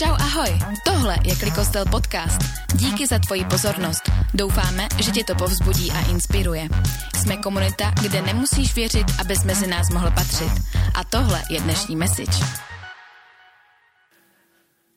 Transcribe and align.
Čau 0.00 0.16
ahoj, 0.16 0.58
tohle 0.84 1.16
je 1.24 1.36
Klikostel 1.36 1.84
podcast. 1.90 2.40
Díky 2.74 3.06
za 3.06 3.18
tvoji 3.18 3.44
pozornost. 3.44 4.02
Doufáme, 4.34 4.88
že 5.00 5.10
tě 5.10 5.24
to 5.24 5.34
povzbudí 5.34 5.90
a 5.90 6.10
inspiruje. 6.10 6.68
Jsme 7.16 7.36
komunita, 7.36 7.92
kde 8.02 8.22
nemusíš 8.22 8.74
věřit, 8.74 9.06
abys 9.20 9.44
mezi 9.44 9.66
nás 9.66 9.90
mohl 9.90 10.10
patřit. 10.10 10.52
A 10.94 11.04
tohle 11.04 11.42
je 11.50 11.60
dnešní 11.60 11.96
message. 11.96 12.38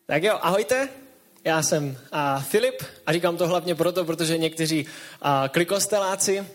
Tak 0.07 0.23
jo, 0.23 0.39
ahojte, 0.41 0.89
já 1.43 1.63
jsem 1.63 1.83
uh, 1.85 2.43
Filip 2.43 2.83
a 3.05 3.13
říkám 3.13 3.37
to 3.37 3.47
hlavně 3.47 3.75
proto, 3.75 4.05
protože 4.05 4.37
někteří 4.37 4.85
uh, 4.85 5.29
klikosteláci 5.47 6.45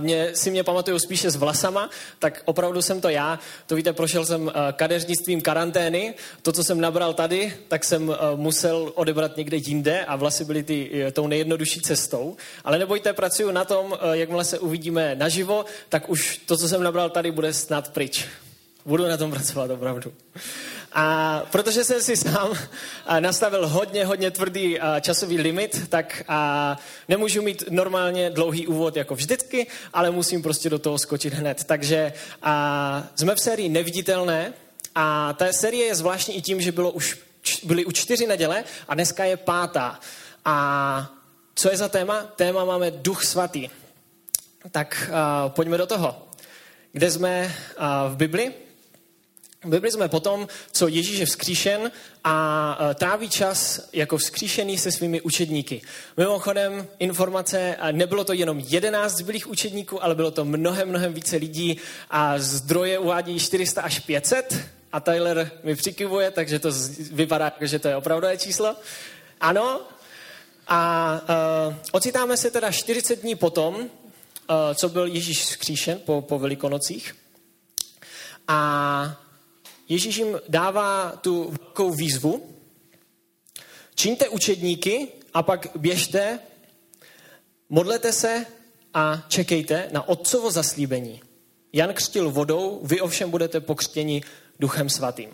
mě, 0.00 0.30
si 0.34 0.50
mě 0.50 0.64
pamatuju 0.64 0.98
spíše 0.98 1.30
s 1.30 1.36
vlasama, 1.36 1.90
tak 2.18 2.42
opravdu 2.44 2.82
jsem 2.82 3.00
to 3.00 3.08
já. 3.08 3.38
To 3.66 3.74
víte, 3.74 3.92
prošel 3.92 4.26
jsem 4.26 4.42
uh, 4.42 4.52
kadeřnictvím 4.72 5.40
karantény. 5.40 6.14
To, 6.42 6.52
co 6.52 6.64
jsem 6.64 6.80
nabral 6.80 7.14
tady, 7.14 7.52
tak 7.68 7.84
jsem 7.84 8.08
uh, 8.08 8.16
musel 8.36 8.92
odebrat 8.94 9.36
někde 9.36 9.56
jinde 9.56 10.04
a 10.04 10.16
vlasy 10.16 10.44
byly 10.44 10.62
ty, 10.62 10.90
uh, 10.90 11.10
tou 11.10 11.26
nejjednodušší 11.26 11.80
cestou. 11.80 12.36
Ale 12.64 12.78
nebojte, 12.78 13.12
pracuju 13.12 13.50
na 13.50 13.64
tom, 13.64 13.98
jakmile 14.12 14.44
se 14.44 14.58
uvidíme 14.58 15.14
naživo, 15.14 15.64
tak 15.88 16.08
už 16.08 16.40
to, 16.46 16.56
co 16.56 16.68
jsem 16.68 16.82
nabral 16.82 17.10
tady, 17.10 17.30
bude 17.30 17.52
snad 17.52 17.88
pryč. 17.88 18.26
Budu 18.84 19.06
na 19.06 19.16
tom 19.16 19.30
pracovat 19.30 19.70
opravdu. 19.70 20.12
A 20.92 21.42
protože 21.50 21.84
jsem 21.84 22.02
si 22.02 22.16
sám 22.16 22.58
nastavil 23.20 23.68
hodně, 23.68 24.04
hodně 24.04 24.30
tvrdý 24.30 24.78
časový 25.00 25.38
limit, 25.38 25.88
tak 25.88 26.22
nemůžu 27.08 27.42
mít 27.42 27.64
normálně 27.70 28.30
dlouhý 28.30 28.66
úvod 28.66 28.96
jako 28.96 29.14
vždycky, 29.14 29.66
ale 29.92 30.10
musím 30.10 30.42
prostě 30.42 30.70
do 30.70 30.78
toho 30.78 30.98
skočit 30.98 31.34
hned. 31.34 31.64
Takže 31.64 32.12
jsme 33.14 33.34
v 33.34 33.40
sérii 33.40 33.68
Neviditelné 33.68 34.52
a 34.94 35.32
ta 35.32 35.52
série 35.52 35.84
je 35.84 35.94
zvláštní 35.94 36.36
i 36.36 36.42
tím, 36.42 36.60
že 36.60 36.72
bylo 36.72 36.90
už, 36.90 37.18
byly 37.64 37.84
už 37.84 37.94
čtyři 37.94 38.26
neděle 38.26 38.64
a 38.88 38.94
dneska 38.94 39.24
je 39.24 39.36
pátá. 39.36 40.00
A 40.44 41.10
co 41.54 41.70
je 41.70 41.76
za 41.76 41.88
téma? 41.88 42.22
Téma 42.22 42.64
máme 42.64 42.90
Duch 42.90 43.24
Svatý. 43.24 43.68
Tak 44.70 45.10
pojďme 45.48 45.78
do 45.78 45.86
toho. 45.86 46.28
Kde 46.92 47.10
jsme 47.10 47.54
v 48.08 48.16
Bibli? 48.16 48.52
Bibli 49.66 49.90
jsme 49.90 50.08
potom, 50.08 50.48
co 50.72 50.88
Ježíš 50.88 51.18
je 51.18 51.26
vzkříšen 51.26 51.90
a 52.24 52.78
e, 52.90 52.94
tráví 52.94 53.30
čas 53.30 53.88
jako 53.92 54.18
vzkříšený 54.18 54.78
se 54.78 54.92
svými 54.92 55.20
učedníky. 55.20 55.82
Mimochodem, 56.16 56.88
informace, 56.98 57.76
nebylo 57.92 58.24
to 58.24 58.32
jenom 58.32 58.58
11 58.58 59.16
zbylých 59.16 59.50
učedníků, 59.50 60.04
ale 60.04 60.14
bylo 60.14 60.30
to 60.30 60.44
mnohem, 60.44 60.88
mnohem 60.88 61.12
více 61.12 61.36
lidí 61.36 61.76
a 62.10 62.38
zdroje 62.38 62.98
uvádí 62.98 63.38
400 63.38 63.82
až 63.82 63.98
500 63.98 64.58
a 64.92 65.00
Tyler 65.00 65.50
mi 65.62 65.76
přikivuje, 65.76 66.30
takže 66.30 66.58
to 66.58 66.72
vypadá, 67.12 67.52
že 67.60 67.78
to 67.78 67.88
je 67.88 67.96
opravdové 67.96 68.36
číslo. 68.36 68.76
Ano. 69.40 69.80
A 70.68 71.20
uh, 71.68 71.74
ocitáme 71.92 72.36
se 72.36 72.50
teda 72.50 72.70
40 72.70 73.22
dní 73.22 73.34
potom, 73.34 73.74
uh, 73.74 73.86
co 74.74 74.88
byl 74.88 75.06
Ježíš 75.06 75.44
vzkříšen 75.44 75.98
po, 76.04 76.22
po 76.22 76.38
velikonocích. 76.38 77.16
A 78.48 79.29
Ježíš 79.90 80.16
jim 80.16 80.40
dává 80.48 81.10
tu 81.20 81.44
velkou 81.44 81.90
výzvu. 81.90 82.56
Čiňte 83.94 84.28
učedníky 84.28 85.08
a 85.34 85.42
pak 85.42 85.66
běžte, 85.76 86.38
modlete 87.68 88.12
se 88.12 88.46
a 88.94 89.26
čekejte 89.28 89.88
na 89.92 90.08
otcovo 90.08 90.50
zaslíbení. 90.50 91.20
Jan 91.72 91.94
křtil 91.94 92.30
vodou, 92.30 92.80
vy 92.82 93.00
ovšem 93.00 93.30
budete 93.30 93.60
pokřtěni 93.60 94.22
duchem 94.58 94.90
svatým. 94.90 95.30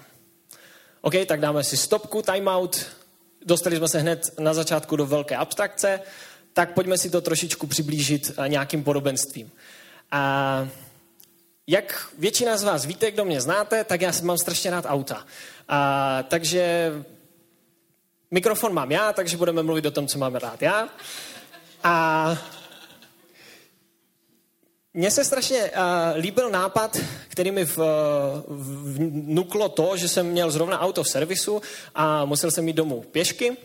OK, 1.01 1.15
tak 1.27 1.41
dáme 1.41 1.65
si 1.65 1.77
stopku, 1.77 2.23
timeout. 2.23 2.87
Dostali 3.45 3.77
jsme 3.77 3.89
se 3.89 3.99
hned 3.99 4.23
na 4.39 4.55
začátku 4.55 4.97
do 4.97 5.07
velké 5.07 5.37
abstrakce, 5.37 6.01
tak 6.53 6.75
pojďme 6.75 6.99
si 6.99 7.11
to 7.11 7.21
trošičku 7.21 7.67
přiblížit 7.67 8.33
nějakým 8.47 8.85
podobenstvím. 8.85 9.51
A 10.11 10.69
jak 11.67 12.09
většina 12.19 12.57
z 12.57 12.65
vás 12.65 12.85
víte, 12.85 13.11
kdo 13.11 13.25
mě 13.25 13.41
znáte, 13.41 13.85
tak 13.85 14.01
já 14.01 14.13
mám 14.23 14.39
strašně 14.39 14.71
rád 14.71 14.85
auta. 14.89 15.27
A, 15.69 16.23
takže 16.23 16.93
mikrofon 18.31 18.75
mám 18.75 18.93
já, 18.93 19.13
takže 19.13 19.37
budeme 19.37 19.63
mluvit 19.63 19.87
o 19.87 19.91
tom, 19.91 20.07
co 20.07 20.19
máme 20.19 20.39
rád 20.39 20.63
já. 20.63 20.89
A 21.85 22.37
mně 24.95 25.11
se 25.11 25.25
strašně 25.25 25.65
uh, 25.65 25.71
líbil 26.17 26.51
nápad, 26.51 26.97
který 27.29 27.51
mi 27.51 27.65
v, 27.65 27.79
vnuklo 29.09 29.69
to, 29.69 29.97
že 29.97 30.09
jsem 30.09 30.27
měl 30.27 30.51
zrovna 30.51 30.81
auto 30.81 31.03
v 31.03 31.09
servisu 31.09 31.63
a 31.95 32.25
musel 32.25 32.51
jsem 32.51 32.69
jít 32.69 32.77
domů 32.77 33.03
pěšky. 33.03 33.57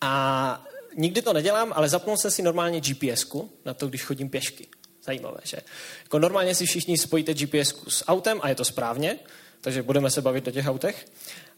A 0.00 0.64
nikdy 0.96 1.22
to 1.22 1.32
nedělám, 1.32 1.72
ale 1.76 1.88
zapnul 1.88 2.16
jsem 2.16 2.30
si 2.30 2.42
normálně 2.42 2.80
GPSku 2.80 3.50
na 3.64 3.74
to, 3.74 3.88
když 3.88 4.04
chodím 4.04 4.30
pěšky. 4.30 4.66
Zajímavé, 5.08 5.40
že? 5.44 5.56
Jako 6.02 6.18
normálně 6.18 6.54
si 6.54 6.66
všichni 6.66 6.98
spojíte 6.98 7.34
GPS 7.34 7.74
s 7.88 8.04
autem 8.08 8.40
a 8.42 8.48
je 8.48 8.54
to 8.54 8.64
správně, 8.64 9.18
takže 9.60 9.82
budeme 9.82 10.10
se 10.10 10.22
bavit 10.22 10.48
o 10.48 10.50
těch 10.50 10.66
autech. 10.66 11.06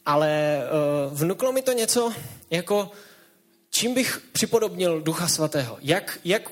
Ale 0.06 0.62
uh, 1.10 1.18
vnuklo 1.18 1.52
mi 1.52 1.62
to 1.62 1.72
něco 1.72 2.12
jako, 2.50 2.90
čím 3.70 3.94
bych 3.94 4.22
připodobnil 4.32 5.00
Ducha 5.00 5.28
Svatého? 5.28 5.78
Jak, 5.80 6.18
jak 6.24 6.50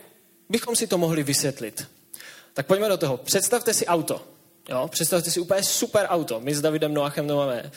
bychom 0.49 0.77
si 0.77 0.87
to 0.87 0.99
mohli 0.99 1.23
vysvětlit? 1.23 1.87
Tak 2.55 2.67
pojďme 2.67 2.89
do 2.89 2.97
toho. 2.97 3.17
Představte 3.17 3.75
si 3.75 3.87
auto. 3.87 4.23
Jo? 4.69 4.89
Představte 4.89 5.31
si 5.31 5.41
úplně 5.41 5.63
super 5.63 6.07
auto. 6.09 6.41
My 6.41 6.55
s 6.55 6.61
Davidem 6.61 6.95
Noachem 6.95 7.29
to 7.29 7.37
máme 7.37 7.71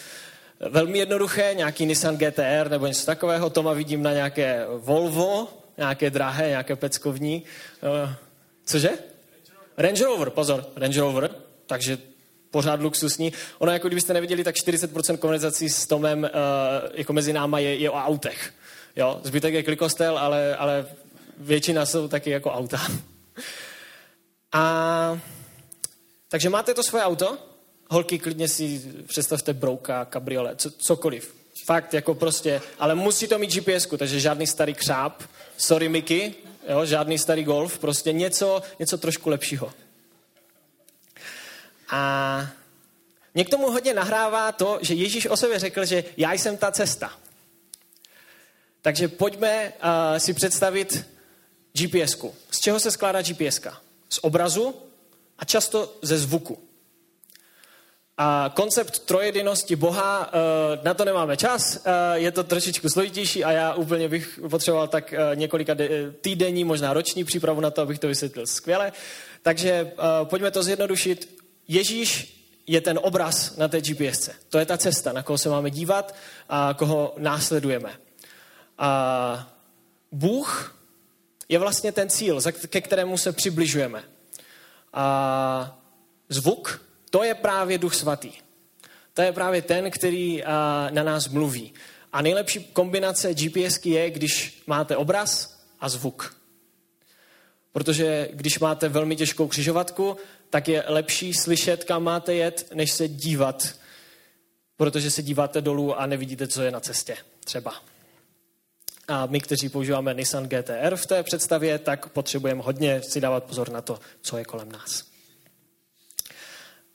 velmi 0.59 0.97
jednoduché, 0.97 1.53
nějaký 1.53 1.85
Nissan 1.85 2.17
GTR 2.17 2.69
nebo 2.69 2.87
něco 2.87 3.05
takového. 3.05 3.49
Toma 3.49 3.73
vidím 3.73 4.03
na 4.03 4.13
nějaké 4.13 4.65
Volvo, 4.77 5.47
nějaké 5.77 6.09
drahé, 6.09 6.47
nějaké 6.47 6.75
peckovní. 6.75 7.43
Uh, 8.03 8.13
cože? 8.65 9.10
Range 9.77 10.03
Rover, 10.03 10.29
pozor, 10.29 10.65
Range 10.75 10.99
Rover, 10.99 11.29
takže 11.65 11.97
pořád 12.51 12.81
luxusní. 12.81 13.33
Ono, 13.59 13.71
jako 13.71 13.87
kdybyste 13.87 14.13
neviděli, 14.13 14.43
tak 14.43 14.55
40% 14.55 15.17
konverzací 15.17 15.69
s 15.69 15.87
Tomem 15.87 16.23
uh, 16.23 16.29
jako 16.93 17.13
mezi 17.13 17.33
náma 17.33 17.59
je, 17.59 17.75
je 17.75 17.89
o 17.89 17.95
autech. 17.95 18.53
Jo? 18.95 19.21
Zbytek 19.23 19.53
je 19.53 19.63
klikostel, 19.63 20.17
ale, 20.17 20.55
ale 20.55 20.85
většina 21.37 21.85
jsou 21.85 22.07
taky 22.07 22.29
jako 22.29 22.51
auta. 22.51 22.81
A 24.53 25.19
takže 26.29 26.49
máte 26.49 26.73
to 26.73 26.83
svoje 26.83 27.03
auto, 27.03 27.37
holky 27.89 28.19
klidně 28.19 28.47
si 28.47 28.81
představte 29.07 29.53
brouka, 29.53 30.05
kabriolet, 30.05 30.61
co, 30.61 30.71
cokoliv. 30.71 31.35
Fakt, 31.65 31.93
jako 31.93 32.15
prostě, 32.15 32.61
ale 32.79 32.95
musí 32.95 33.27
to 33.27 33.39
mít 33.39 33.53
GPS, 33.53 33.87
takže 33.97 34.19
žádný 34.19 34.47
starý 34.47 34.73
křáp. 34.73 35.23
Sorry, 35.57 35.89
Mickey, 35.89 36.33
jo, 36.71 36.85
žádný 36.85 37.19
starý 37.19 37.43
golf, 37.43 37.79
prostě 37.79 38.13
něco, 38.13 38.61
něco 38.79 38.97
trošku 38.97 39.29
lepšího. 39.29 39.73
A 41.89 42.47
mě 43.33 43.45
k 43.45 43.49
tomu 43.49 43.71
hodně 43.71 43.93
nahrává 43.93 44.51
to, 44.51 44.79
že 44.81 44.93
Ježíš 44.93 45.25
o 45.25 45.37
sobě 45.37 45.59
řekl, 45.59 45.85
že 45.85 46.03
já 46.17 46.33
jsem 46.33 46.57
ta 46.57 46.71
cesta. 46.71 47.13
Takže 48.81 49.07
pojďme 49.07 49.73
uh, 49.73 50.17
si 50.17 50.33
představit 50.33 51.05
GPSku. 51.73 52.35
Z 52.51 52.59
čeho 52.59 52.79
se 52.79 52.91
skládá 52.91 53.21
GPSka? 53.21 53.81
Z 54.09 54.19
obrazu 54.21 54.75
a 55.39 55.45
často 55.45 55.97
ze 56.01 56.17
zvuku. 56.17 56.70
A 58.21 58.51
koncept 58.53 58.99
trojedinosti 58.99 59.75
Boha, 59.75 60.29
eh, 60.29 60.79
na 60.83 60.93
to 60.93 61.05
nemáme 61.05 61.37
čas, 61.37 61.81
eh, 61.85 62.19
je 62.19 62.31
to 62.31 62.43
trošičku 62.43 62.89
složitější 62.89 63.43
a 63.43 63.51
já 63.51 63.73
úplně 63.73 64.09
bych 64.09 64.39
potřeboval 64.49 64.87
tak 64.87 65.13
eh, 65.13 65.35
několika 65.35 65.75
týdenní, 66.21 66.63
možná 66.63 66.93
roční 66.93 67.23
přípravu 67.23 67.61
na 67.61 67.71
to, 67.71 67.81
abych 67.81 67.99
to 67.99 68.07
vysvětlil 68.07 68.47
skvěle. 68.47 68.91
Takže 69.41 69.91
pojďme 70.23 70.51
to 70.51 70.63
zjednodušit. 70.63 71.41
Ježíš 71.67 72.37
je 72.67 72.81
ten 72.81 72.99
obraz 73.01 73.57
na 73.57 73.67
té 73.67 73.81
GPSce. 73.81 74.35
To 74.49 74.59
je 74.59 74.65
ta 74.65 74.77
cesta, 74.77 75.13
na 75.13 75.23
koho 75.23 75.37
se 75.37 75.49
máme 75.49 75.69
dívat 75.69 76.15
a 76.49 76.73
koho 76.77 77.13
následujeme. 77.17 77.91
A 78.77 79.49
Bůh 80.11 80.75
je 81.49 81.59
vlastně 81.59 81.91
ten 81.91 82.09
cíl, 82.09 82.41
ke 82.67 82.81
kterému 82.81 83.17
se 83.17 83.31
přibližujeme. 83.31 84.03
A 84.93 85.79
zvuk 86.29 86.90
to 87.11 87.23
je 87.23 87.35
právě 87.35 87.77
Duch 87.77 87.95
Svatý. 87.95 88.31
To 89.13 89.21
je 89.21 89.31
právě 89.31 89.61
ten, 89.61 89.91
který 89.91 90.43
na 90.89 91.03
nás 91.03 91.27
mluví. 91.27 91.73
A 92.13 92.21
nejlepší 92.21 92.63
kombinace 92.63 93.33
GPSky 93.33 93.89
je, 93.89 94.09
když 94.09 94.63
máte 94.67 94.97
obraz 94.97 95.59
a 95.79 95.89
zvuk. 95.89 96.37
Protože 97.71 98.29
když 98.33 98.59
máte 98.59 98.89
velmi 98.89 99.15
těžkou 99.15 99.47
křižovatku, 99.47 100.17
tak 100.49 100.67
je 100.67 100.83
lepší 100.87 101.33
slyšet, 101.33 101.83
kam 101.83 102.03
máte 102.03 102.33
jet, 102.33 102.67
než 102.73 102.91
se 102.91 103.07
dívat. 103.07 103.75
Protože 104.77 105.11
se 105.11 105.23
díváte 105.23 105.61
dolů 105.61 105.99
a 105.99 106.05
nevidíte, 106.05 106.47
co 106.47 106.61
je 106.61 106.71
na 106.71 106.79
cestě. 106.79 107.17
Třeba. 107.43 107.73
A 109.07 109.25
my, 109.25 109.41
kteří 109.41 109.69
používáme 109.69 110.13
Nissan 110.13 110.47
GTR 110.47 110.95
v 110.95 111.05
té 111.05 111.23
představě, 111.23 111.79
tak 111.79 112.09
potřebujeme 112.09 112.61
hodně 112.61 113.01
si 113.01 113.21
dávat 113.21 113.43
pozor 113.43 113.69
na 113.69 113.81
to, 113.81 113.99
co 114.21 114.37
je 114.37 114.45
kolem 114.45 114.71
nás. 114.71 115.10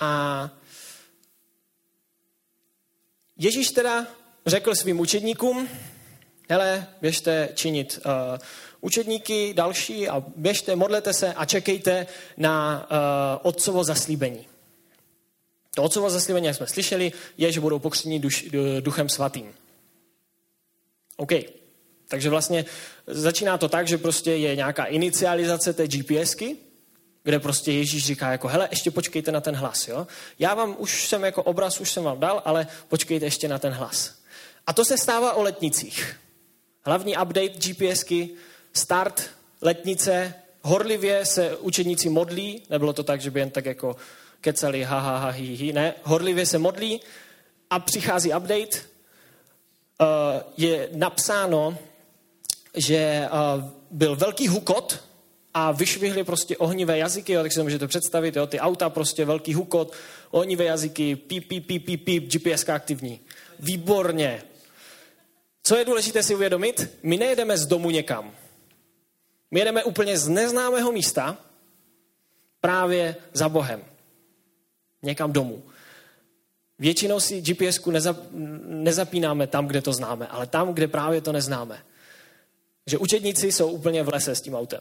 A 0.01 0.51
Ježíš 3.39 3.71
teda 3.71 4.07
řekl 4.47 4.75
svým 4.75 5.01
učedníkům, 5.01 5.69
hele, 6.49 6.87
běžte 7.01 7.49
činit 7.55 7.99
uh, 8.07 8.13
učedníky 8.81 9.55
další 9.55 10.09
a 10.09 10.25
běžte, 10.37 10.77
modlete 10.77 11.13
se 11.13 11.35
a 11.35 11.45
čekejte 11.45 12.07
na 12.37 12.87
uh, 12.91 12.97
otcovo 13.43 13.85
zaslíbení. 13.85 14.47
To 15.75 15.83
otcovo 15.83 16.11
zaslíbení, 16.11 16.47
jak 16.47 16.57
jsme 16.57 16.67
slyšeli, 16.67 17.13
je, 17.39 17.53
že 17.53 17.61
budou 17.61 17.79
pokřtěni 17.79 18.21
duš, 18.21 18.49
duchem 18.81 19.09
svatým. 19.09 19.55
OK. 21.17 21.33
Takže 22.09 22.31
vlastně 22.31 22.65
začíná 23.07 23.59
to 23.59 23.69
tak, 23.69 23.89
že 23.89 23.99
prostě 23.99 24.31
je 24.31 24.57
nějaká 24.57 24.85
inicializace 24.85 25.73
té 25.73 25.89
GPSky, 25.89 26.57
kde 27.27 27.39
prostě 27.39 27.73
Ježíš 27.73 28.07
říká 28.07 28.33
jako, 28.33 28.49
hele, 28.49 28.69
ještě 28.71 28.91
počkejte 28.91 29.33
na 29.33 29.41
ten 29.41 29.57
hlas, 29.57 29.89
jo. 29.89 30.07
Já 30.39 30.55
vám 30.55 30.77
už 30.79 31.09
jsem 31.09 31.25
jako 31.25 31.43
obraz, 31.43 31.81
už 31.81 31.91
jsem 31.91 32.05
vám 32.05 32.21
dal, 32.21 32.43
ale 32.45 32.67
počkejte 32.89 33.27
ještě 33.27 33.49
na 33.49 33.59
ten 33.59 33.73
hlas. 33.73 34.15
A 34.67 34.73
to 34.73 34.85
se 34.85 34.99
stává 34.99 35.33
o 35.33 35.43
letnicích. 35.43 36.17
Hlavní 36.83 37.13
update 37.13 37.49
GPSky, 37.49 38.31
start 38.73 39.31
letnice, 39.61 40.35
horlivě 40.63 41.27
se 41.27 41.57
učeníci 41.57 42.09
modlí, 42.09 42.63
nebylo 42.71 42.93
to 42.93 43.03
tak, 43.03 43.21
že 43.21 43.31
by 43.31 43.41
jen 43.41 43.51
tak 43.51 43.65
jako 43.65 43.97
kecali 44.41 44.83
ha, 44.83 44.99
ha, 44.99 45.19
ha, 45.19 45.31
hi, 45.31 45.57
hi, 45.57 45.73
ne, 45.73 45.95
horlivě 46.03 46.47
se 46.47 46.59
modlí 46.59 47.01
a 47.71 47.79
přichází 47.79 48.29
update, 48.29 48.79
uh, 50.01 50.07
je 50.57 50.89
napsáno, 50.93 51.79
že 52.77 53.29
uh, 53.33 53.71
byl 53.91 54.17
velký 54.17 54.49
hukot 54.49 55.07
a 55.59 55.73
vyšvihli 55.73 56.25
prostě 56.25 56.57
ohnivé 56.57 56.99
jazyky, 56.99 57.33
jo, 57.33 57.43
tak 57.43 57.53
si 57.53 57.59
to 57.59 57.63
můžete 57.63 57.87
představit, 57.87 58.37
jo, 58.37 58.47
ty 58.47 58.61
auta 58.61 58.91
prostě 58.91 59.25
velký 59.25 59.55
hukot, 59.55 59.93
ohnivé 60.31 60.65
jazyky, 60.65 61.17
píp, 61.17 61.49
píp, 61.49 61.67
píp, 61.67 61.87
píp, 61.87 62.05
píp, 62.05 62.33
GPS 62.33 62.69
aktivní. 62.69 63.21
Výborně. 63.59 64.43
Co 65.63 65.77
je 65.77 65.85
důležité 65.85 66.23
si 66.23 66.35
uvědomit? 66.35 66.99
My 67.03 67.17
nejedeme 67.17 67.59
z 67.59 67.67
domu 67.67 67.91
někam. 67.91 68.35
My 69.51 69.61
jedeme 69.61 69.85
úplně 69.85 70.19
z 70.19 70.29
neznámého 70.29 70.93
místa 70.93 71.39
právě 72.61 73.17
za 73.33 73.49
Bohem. 73.49 73.85
Někam 75.03 75.33
domů. 75.33 75.63
Většinou 76.79 77.21
si 77.21 77.41
GPS-ku 77.41 77.93
nezapínáme 78.67 79.47
tam, 79.47 79.67
kde 79.67 79.83
to 79.83 79.93
známe, 79.93 80.27
ale 80.27 80.47
tam, 80.47 80.75
kde 80.75 80.89
právě 80.89 81.21
to 81.21 81.33
neznáme. 81.33 81.83
Že 82.87 82.99
učedníci 82.99 83.53
jsou 83.53 83.71
úplně 83.71 84.03
v 84.03 84.09
lese 84.09 84.35
s 84.35 84.41
tím 84.41 84.55
autem. 84.55 84.81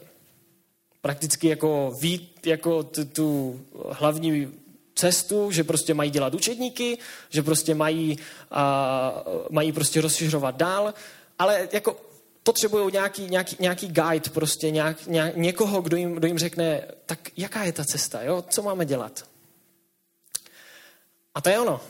Prakticky 1.06 1.48
jako 1.48 1.94
ví 2.00 2.28
jako 2.44 2.82
tu, 2.82 3.04
tu 3.04 3.60
hlavní 3.90 4.52
cestu, 4.94 5.50
že 5.50 5.64
prostě 5.64 5.94
mají 5.94 6.10
dělat 6.10 6.34
učedníky, 6.34 6.98
že 7.30 7.42
prostě 7.42 7.74
mají, 7.74 8.18
a, 8.50 9.24
mají 9.50 9.72
prostě 9.72 10.00
rozšiřovat 10.00 10.56
dál, 10.56 10.94
ale 11.38 11.68
jako 11.72 12.00
potřebují 12.42 12.92
nějaký, 12.92 13.26
nějaký, 13.26 13.56
nějaký 13.60 13.88
guide, 13.88 14.30
prostě 14.30 14.70
nějak, 14.70 15.06
nějak, 15.06 15.36
někoho, 15.36 15.82
kdo 15.82 15.96
jim, 15.96 16.14
kdo 16.14 16.26
jim 16.26 16.38
řekne, 16.38 16.82
tak 17.06 17.18
jaká 17.36 17.64
je 17.64 17.72
ta 17.72 17.84
cesta, 17.84 18.22
jo? 18.22 18.44
co 18.50 18.62
máme 18.62 18.84
dělat. 18.84 19.24
A 21.34 21.40
to 21.40 21.48
je 21.48 21.60
ono. 21.60 21.80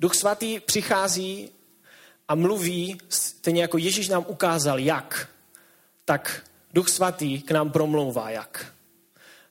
Duch 0.00 0.14
svatý 0.14 0.60
přichází 0.60 1.50
a 2.28 2.34
mluví, 2.34 2.98
stejně 3.08 3.62
jako 3.62 3.78
Ježíš 3.78 4.08
nám 4.08 4.24
ukázal, 4.28 4.78
jak, 4.78 5.28
tak 6.04 6.42
Duch 6.72 6.88
svatý 6.88 7.42
k 7.42 7.50
nám 7.50 7.70
promlouvá, 7.70 8.30
jak. 8.30 8.74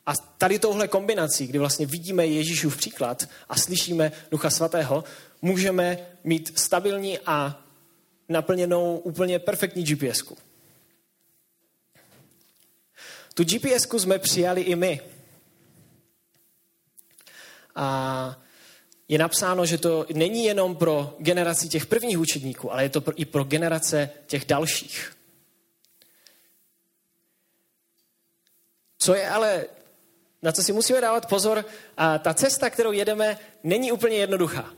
A 0.05 0.13
tady 0.37 0.59
touhle 0.59 0.87
kombinací, 0.87 1.47
kdy 1.47 1.59
vlastně 1.59 1.85
vidíme 1.85 2.27
Ježíšův 2.27 2.77
příklad 2.77 3.29
a 3.49 3.57
slyšíme 3.57 4.11
Ducha 4.31 4.49
Svatého, 4.49 5.03
můžeme 5.41 5.97
mít 6.23 6.59
stabilní 6.59 7.19
a 7.19 7.61
naplněnou 8.29 8.97
úplně 8.97 9.39
perfektní 9.39 9.83
gps 9.83 10.21
-ku. 10.21 10.35
Tu 13.33 13.43
gps 13.43 13.87
jsme 13.97 14.19
přijali 14.19 14.61
i 14.61 14.75
my. 14.75 15.01
A 17.75 18.39
je 19.07 19.17
napsáno, 19.17 19.65
že 19.65 19.77
to 19.77 20.05
není 20.13 20.45
jenom 20.45 20.75
pro 20.75 21.15
generaci 21.19 21.69
těch 21.69 21.85
prvních 21.85 22.19
učedníků, 22.19 22.73
ale 22.73 22.83
je 22.83 22.89
to 22.89 23.03
i 23.15 23.25
pro 23.25 23.43
generace 23.43 24.09
těch 24.27 24.45
dalších. 24.45 25.17
Co 29.01 29.15
je 29.15 29.29
ale, 29.29 29.65
na 30.41 30.51
co 30.51 30.63
si 30.63 30.73
musíme 30.73 31.01
dávat 31.01 31.25
pozor, 31.25 31.65
a 31.97 32.17
ta 32.17 32.33
cesta, 32.33 32.69
kterou 32.69 32.91
jedeme, 32.91 33.37
není 33.63 33.91
úplně 33.91 34.17
jednoduchá. 34.17 34.73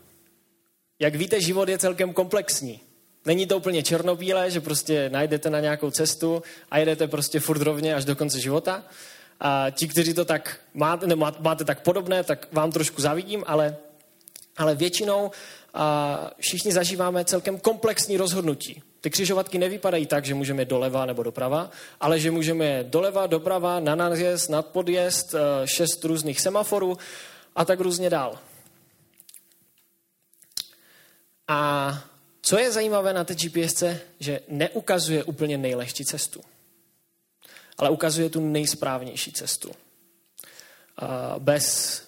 Jak 0.99 1.15
víte, 1.15 1.41
život 1.41 1.69
je 1.69 1.77
celkem 1.77 2.13
komplexní. 2.13 2.79
Není 3.25 3.47
to 3.47 3.57
úplně 3.57 3.83
černobílé, 3.83 4.51
že 4.51 4.61
prostě 4.61 5.09
najdete 5.09 5.49
na 5.49 5.59
nějakou 5.59 5.91
cestu 5.91 6.43
a 6.71 6.77
jedete 6.77 7.07
prostě 7.07 7.39
furt 7.39 7.61
rovně 7.61 7.95
až 7.95 8.05
do 8.05 8.15
konce 8.15 8.39
života. 8.39 8.83
A 9.39 9.69
ti, 9.69 9.87
kteří 9.87 10.13
to 10.13 10.25
tak 10.25 10.59
máte, 10.73 11.07
nebo 11.07 11.31
máte 11.39 11.65
tak 11.65 11.81
podobné, 11.81 12.23
tak 12.23 12.47
vám 12.51 12.71
trošku 12.71 13.01
zavidím, 13.01 13.43
ale, 13.47 13.77
ale 14.57 14.75
většinou 14.75 15.31
a 15.73 16.31
všichni 16.39 16.73
zažíváme 16.73 17.25
celkem 17.25 17.59
komplexní 17.59 18.17
rozhodnutí. 18.17 18.83
Ty 19.03 19.09
křižovatky 19.09 19.57
nevypadají 19.57 20.05
tak, 20.05 20.25
že 20.25 20.33
můžeme 20.33 20.65
doleva 20.65 21.05
nebo 21.05 21.23
doprava, 21.23 21.71
ale 21.99 22.19
že 22.19 22.31
můžeme 22.31 22.83
doleva, 22.83 23.27
doprava, 23.27 23.79
na 23.79 23.95
nadjezd, 23.95 24.49
nad 24.49 24.67
podjezd, 24.67 25.33
eh, 25.33 25.67
šest 25.67 26.03
různých 26.03 26.41
semaforů 26.41 26.97
a 27.55 27.65
tak 27.65 27.79
různě 27.79 28.09
dál. 28.09 28.39
A 31.47 31.99
co 32.41 32.59
je 32.59 32.71
zajímavé 32.71 33.13
na 33.13 33.23
té 33.23 33.35
GPS, 33.35 33.83
že 34.19 34.39
neukazuje 34.47 35.23
úplně 35.23 35.57
nejlehčí 35.57 36.05
cestu, 36.05 36.41
ale 37.77 37.89
ukazuje 37.89 38.29
tu 38.29 38.39
nejsprávnější 38.39 39.31
cestu. 39.31 39.71
Bez 41.39 42.01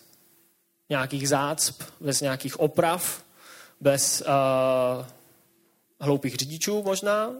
nějakých 0.90 1.30
zácp, 1.30 1.84
bez 2.00 2.22
nějakých 2.22 2.60
oprav, 2.60 3.24
bez 3.82 4.22
uh, 4.22 5.06
hloupých 6.00 6.36
řidičů 6.36 6.84
možná, 6.84 7.32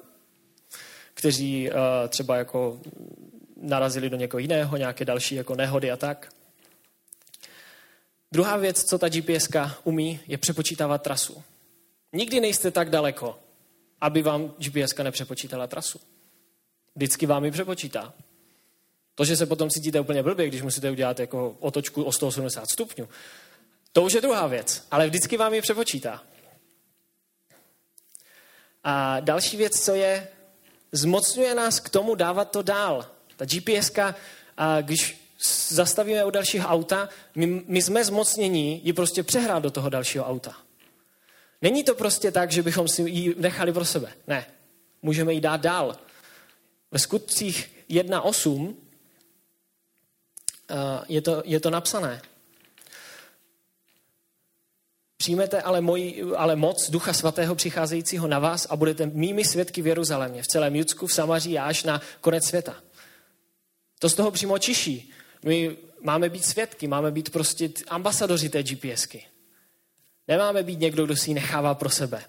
kteří 1.14 1.70
uh, 1.70 1.76
třeba 2.10 2.38
jako 2.38 2.80
narazili 3.62 4.10
do 4.10 4.18
někoho 4.18 4.40
jiného, 4.40 4.78
nějaké 4.78 5.06
další 5.06 5.36
jako 5.36 5.56
nehody 5.56 5.92
a 5.92 5.98
tak. 5.98 6.34
Druhá 8.32 8.58
věc, 8.58 8.84
co 8.84 8.98
ta 8.98 9.10
GPS 9.10 9.50
umí, 9.84 10.20
je 10.28 10.38
přepočítávat 10.38 11.02
trasu. 11.02 11.44
Nikdy 12.14 12.40
nejste 12.40 12.72
tak 12.72 12.90
daleko, 12.90 13.40
aby 14.02 14.22
vám 14.22 14.54
GPS 14.58 14.96
nepřepočítala 15.04 15.68
trasu. 15.68 16.00
Vždycky 16.96 17.26
vám 17.26 17.46
ji 17.46 17.52
přepočítá. 17.52 18.14
To, 19.16 19.26
že 19.26 19.38
se 19.38 19.46
potom 19.46 19.70
cítíte 19.70 20.00
úplně 20.00 20.24
blbě, 20.24 20.48
když 20.48 20.62
musíte 20.62 20.92
udělat 20.92 21.20
jako 21.20 21.56
otočku 21.60 22.04
o 22.04 22.12
180 22.12 22.70
stupňů, 22.70 23.10
to 23.92 24.04
už 24.04 24.14
je 24.14 24.22
druhá 24.22 24.48
věc, 24.48 24.88
ale 24.92 25.08
vždycky 25.08 25.38
vám 25.38 25.54
ji 25.54 25.62
přepočítá. 25.62 26.24
A 28.88 29.20
další 29.20 29.58
věc, 29.58 29.84
co 29.86 29.96
je, 29.96 30.28
zmocňuje 30.92 31.56
nás 31.56 31.80
k 31.80 31.90
tomu 31.90 32.16
dávat 32.16 32.52
to 32.52 32.62
dál. 32.62 33.06
Ta 33.36 33.46
GPS, 33.46 33.92
když 34.82 35.22
zastavíme 35.70 36.26
u 36.26 36.30
dalšího 36.30 36.70
auta, 36.70 37.10
my, 37.36 37.64
my 37.68 37.82
jsme 37.82 38.06
zmocnění 38.06 38.82
ji 38.84 38.94
prostě 38.94 39.24
přehrát 39.24 39.64
do 39.64 39.72
toho 39.72 39.90
dalšího 39.90 40.26
auta. 40.26 40.58
Není 41.62 41.84
to 41.84 41.96
prostě 41.96 42.32
tak, 42.32 42.52
že 42.52 42.64
bychom 42.64 42.88
si 42.88 43.02
ji 43.02 43.36
nechali 43.38 43.74
pro 43.74 43.86
sebe. 43.86 44.14
Ne. 44.28 44.46
Můžeme 45.02 45.34
ji 45.34 45.42
dát 45.42 45.62
dál. 45.62 45.98
Ve 46.92 47.00
skutcích 47.00 47.86
1.8 47.90 48.76
je 51.10 51.22
to, 51.22 51.44
je 51.46 51.60
to 51.60 51.70
napsané. 51.70 52.22
Přijmete 55.26 55.62
ale, 55.62 55.82
moj, 55.82 56.24
ale 56.38 56.56
moc 56.56 56.90
Ducha 56.90 57.14
Svatého 57.14 57.56
přicházejícího 57.56 58.28
na 58.28 58.40
vás 58.40 58.68
a 58.70 58.76
budete 58.76 59.06
mými 59.06 59.46
svědky 59.46 59.82
v 59.82 59.88
Jeruzalémě, 59.88 60.44
v 60.44 60.48
celém 60.48 60.76
Judsku, 60.76 61.08
v 61.08 61.14
Samaří 61.14 61.60
a 61.60 61.66
až 61.66 61.84
na 61.84 62.02
konec 62.22 62.46
světa. 62.46 62.76
To 64.00 64.10
z 64.10 64.14
toho 64.14 64.32
přímo 64.32 64.58
čiší. 64.58 65.12
My 65.46 65.78
máme 66.02 66.30
být 66.30 66.46
svědky, 66.46 66.88
máme 66.88 67.12
být 67.12 67.30
prostě 67.30 67.70
ambasadoři 67.88 68.50
té 68.50 68.64
GPSky. 68.64 69.26
Nemáme 70.28 70.64
být 70.64 70.80
někdo, 70.80 71.06
kdo 71.06 71.16
si 71.16 71.30
ji 71.30 71.34
nechává 71.34 71.76
pro 71.76 71.90
sebe. 71.90 72.24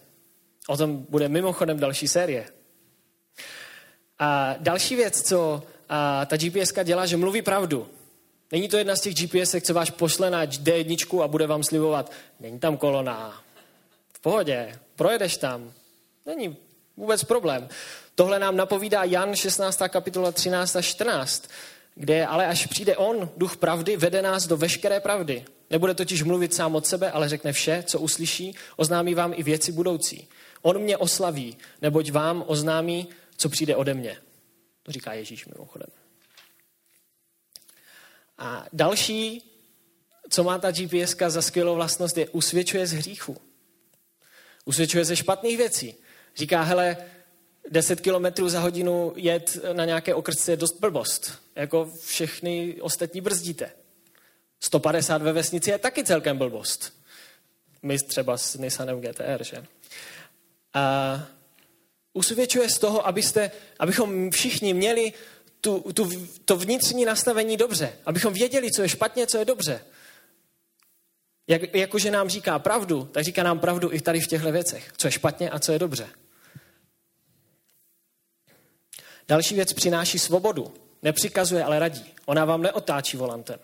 O 0.68 0.76
tom 0.76 1.06
bude 1.08 1.28
mimochodem 1.28 1.78
další 1.78 2.08
série. 2.08 2.48
A 4.18 4.54
další 4.58 4.96
věc, 4.96 5.22
co 5.28 5.62
a 5.88 6.26
ta 6.26 6.36
GPS 6.36 6.72
dělá, 6.84 7.06
že 7.06 7.16
mluví 7.16 7.42
pravdu. 7.42 7.88
Není 8.52 8.68
to 8.68 8.76
jedna 8.76 8.96
z 8.96 9.00
těch 9.00 9.14
GPS, 9.14 9.56
co 9.60 9.74
váš 9.74 9.90
pošle 9.90 10.30
na 10.30 10.44
D1 10.44 11.22
a 11.22 11.28
bude 11.28 11.46
vám 11.46 11.62
slibovat, 11.62 12.12
není 12.40 12.58
tam 12.58 12.76
kolona. 12.76 13.42
V 14.12 14.20
pohodě, 14.20 14.78
projedeš 14.96 15.36
tam. 15.36 15.72
Není 16.26 16.56
vůbec 16.96 17.24
problém. 17.24 17.68
Tohle 18.14 18.38
nám 18.38 18.56
napovídá 18.56 19.04
Jan 19.04 19.34
16. 19.34 19.82
kapitola 19.88 20.32
13 20.32 20.76
a 20.76 20.82
14, 20.82 21.48
kde 21.94 22.26
ale 22.26 22.46
až 22.46 22.66
přijde 22.66 22.96
on, 22.96 23.30
duch 23.36 23.56
pravdy, 23.56 23.96
vede 23.96 24.22
nás 24.22 24.46
do 24.46 24.56
veškeré 24.56 25.00
pravdy. 25.00 25.44
Nebude 25.70 25.94
totiž 25.94 26.22
mluvit 26.22 26.54
sám 26.54 26.74
od 26.74 26.86
sebe, 26.86 27.10
ale 27.10 27.28
řekne 27.28 27.52
vše, 27.52 27.84
co 27.86 28.00
uslyší, 28.00 28.54
oznámí 28.76 29.14
vám 29.14 29.32
i 29.36 29.42
věci 29.42 29.72
budoucí. 29.72 30.28
On 30.62 30.78
mě 30.78 30.96
oslaví, 30.96 31.56
neboť 31.82 32.10
vám 32.10 32.44
oznámí, 32.46 33.08
co 33.36 33.48
přijde 33.48 33.76
ode 33.76 33.94
mě. 33.94 34.16
To 34.82 34.92
říká 34.92 35.12
Ježíš 35.12 35.46
mimochodem. 35.46 36.05
A 38.38 38.66
další, 38.72 39.42
co 40.30 40.44
má 40.44 40.58
ta 40.58 40.70
GPS 40.70 41.16
za 41.28 41.42
skvělou 41.42 41.74
vlastnost, 41.74 42.18
je 42.18 42.28
usvědčuje 42.28 42.86
z 42.86 42.92
hříchu. 42.92 43.36
Usvědčuje 44.64 45.04
ze 45.04 45.16
špatných 45.16 45.56
věcí. 45.56 45.94
Říká, 46.36 46.62
hele, 46.62 46.96
10 47.70 48.00
kilometrů 48.00 48.48
za 48.48 48.60
hodinu 48.60 49.12
jet 49.16 49.58
na 49.72 49.84
nějaké 49.84 50.14
okrsce 50.14 50.52
je 50.52 50.56
dost 50.56 50.80
blbost. 50.80 51.32
Jako 51.54 51.90
všechny 52.04 52.76
ostatní 52.80 53.20
brzdíte. 53.20 53.72
150 54.60 55.22
ve 55.22 55.32
vesnici 55.32 55.70
je 55.70 55.78
taky 55.78 56.04
celkem 56.04 56.38
blbost. 56.38 56.92
My 57.82 57.98
třeba 57.98 58.38
s 58.38 58.56
Nissanem 58.58 59.00
GTR, 59.00 59.44
že? 59.44 59.66
A 60.74 61.26
usvědčuje 62.12 62.70
z 62.70 62.78
toho, 62.78 63.06
abyste, 63.06 63.50
abychom 63.78 64.30
všichni 64.30 64.74
měli 64.74 65.12
tu, 65.66 65.92
tu, 65.92 66.26
to 66.44 66.56
vnitřní 66.56 67.04
nastavení 67.04 67.56
dobře. 67.56 67.92
Abychom 68.06 68.32
věděli, 68.32 68.70
co 68.70 68.82
je 68.82 68.88
špatně, 68.88 69.26
co 69.26 69.38
je 69.38 69.44
dobře. 69.44 69.84
Jak, 71.48 71.74
jakože 71.74 72.10
nám 72.10 72.28
říká 72.28 72.58
pravdu, 72.58 73.04
tak 73.04 73.24
říká 73.24 73.42
nám 73.42 73.58
pravdu 73.58 73.92
i 73.92 74.00
tady 74.00 74.20
v 74.20 74.26
těchto 74.26 74.52
věcech. 74.52 74.92
Co 74.96 75.06
je 75.06 75.12
špatně 75.12 75.50
a 75.50 75.58
co 75.58 75.72
je 75.72 75.78
dobře. 75.78 76.08
Další 79.28 79.54
věc 79.54 79.72
přináší 79.72 80.18
svobodu. 80.18 80.74
Nepřikazuje, 81.02 81.64
ale 81.64 81.78
radí. 81.78 82.14
Ona 82.26 82.44
vám 82.44 82.62
neotáčí 82.62 83.16
volantem. 83.16 83.58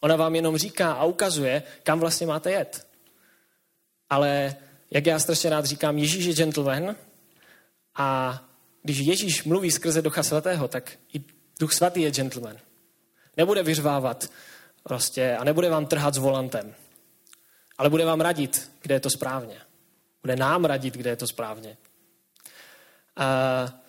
Ona 0.00 0.16
vám 0.16 0.34
jenom 0.34 0.56
říká 0.56 0.92
a 0.92 1.04
ukazuje, 1.04 1.62
kam 1.82 2.00
vlastně 2.00 2.26
máte 2.26 2.50
jet. 2.50 2.86
Ale 4.10 4.56
jak 4.90 5.06
já 5.06 5.18
strašně 5.18 5.50
rád 5.50 5.64
říkám, 5.64 5.98
Ježíš 5.98 6.24
je 6.24 6.34
gentleman 6.34 6.96
a 7.94 8.40
když 8.84 8.98
Ježíš 8.98 9.44
mluví 9.44 9.70
skrze 9.70 10.02
Ducha 10.02 10.22
Svatého, 10.22 10.68
tak 10.68 10.92
i 11.14 11.24
Duch 11.60 11.72
Svatý 11.72 12.02
je 12.02 12.10
gentleman. 12.10 12.56
Nebude 13.36 13.62
vyřvávat 13.62 14.30
prostě 14.82 15.36
a 15.36 15.44
nebude 15.44 15.70
vám 15.70 15.86
trhat 15.86 16.14
s 16.14 16.18
volantem, 16.18 16.74
ale 17.78 17.90
bude 17.90 18.04
vám 18.04 18.20
radit, 18.20 18.70
kde 18.82 18.94
je 18.94 19.00
to 19.00 19.10
správně. 19.10 19.56
Bude 20.22 20.36
nám 20.36 20.64
radit, 20.64 20.94
kde 20.94 21.10
je 21.10 21.16
to 21.16 21.26
správně. 21.26 21.76
A 23.16 23.80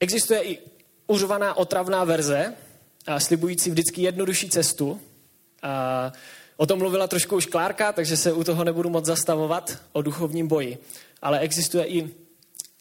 existuje 0.00 0.42
i 0.42 0.58
užovaná 1.06 1.54
otravná 1.54 2.04
verze, 2.04 2.54
a 3.06 3.20
slibující 3.20 3.70
vždycky 3.70 4.02
jednodušší 4.02 4.50
cestu. 4.50 5.00
A 5.62 6.12
o 6.56 6.66
tom 6.66 6.78
mluvila 6.78 7.06
trošku 7.06 7.36
už 7.36 7.46
Klárka, 7.46 7.92
takže 7.92 8.16
se 8.16 8.32
u 8.32 8.44
toho 8.44 8.64
nebudu 8.64 8.90
moc 8.90 9.04
zastavovat 9.04 9.78
o 9.92 10.02
duchovním 10.02 10.48
boji. 10.48 10.78
Ale 11.22 11.38
existuje 11.38 11.86
i 11.86 12.10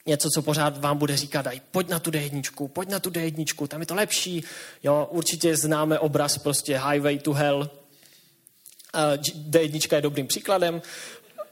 něco, 0.08 0.30
co 0.30 0.42
pořád 0.42 0.78
vám 0.78 0.98
bude 0.98 1.18
říkat, 1.18 1.42
daj, 1.42 1.62
pojď 1.72 1.90
na 1.90 2.00
tu 2.00 2.12
D1, 2.12 2.68
pojď 2.68 2.90
na 2.90 3.00
tu 3.00 3.10
D1, 3.10 3.68
tam 3.68 3.80
je 3.80 3.86
to 3.86 3.96
lepší. 3.96 4.44
Jo, 4.84 5.08
určitě 5.12 5.58
známe 5.58 6.00
obraz 6.00 6.38
prostě 6.38 6.82
Highway 6.90 7.20
to 7.20 7.34
Hell. 7.34 7.70
D1 9.50 9.96
je 9.96 10.02
dobrým 10.02 10.28
příkladem. 10.28 10.82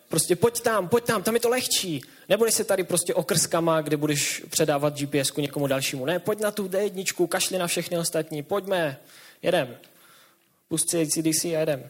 Prostě 0.09 0.35
pojď 0.35 0.61
tam, 0.61 0.87
pojď 0.87 1.03
tam, 1.03 1.23
tam 1.23 1.33
je 1.33 1.39
to 1.39 1.49
lehčí. 1.49 2.01
Nebudeš 2.29 2.53
se 2.53 2.63
tady 2.63 2.83
prostě 2.83 3.13
okrskama, 3.13 3.81
kde 3.81 3.97
budeš 3.97 4.43
předávat 4.49 4.99
gps 4.99 5.35
někomu 5.35 5.67
dalšímu. 5.67 6.05
Ne, 6.05 6.19
pojď 6.19 6.39
na 6.39 6.51
tu 6.51 6.67
D1, 6.67 7.27
kašli 7.27 7.57
na 7.57 7.67
všechny 7.67 7.97
ostatní, 7.97 8.43
pojďme, 8.43 8.97
jedem. 9.41 9.77
Pust 10.67 10.89
si 11.31 11.55
a 11.55 11.59
jedem. 11.59 11.89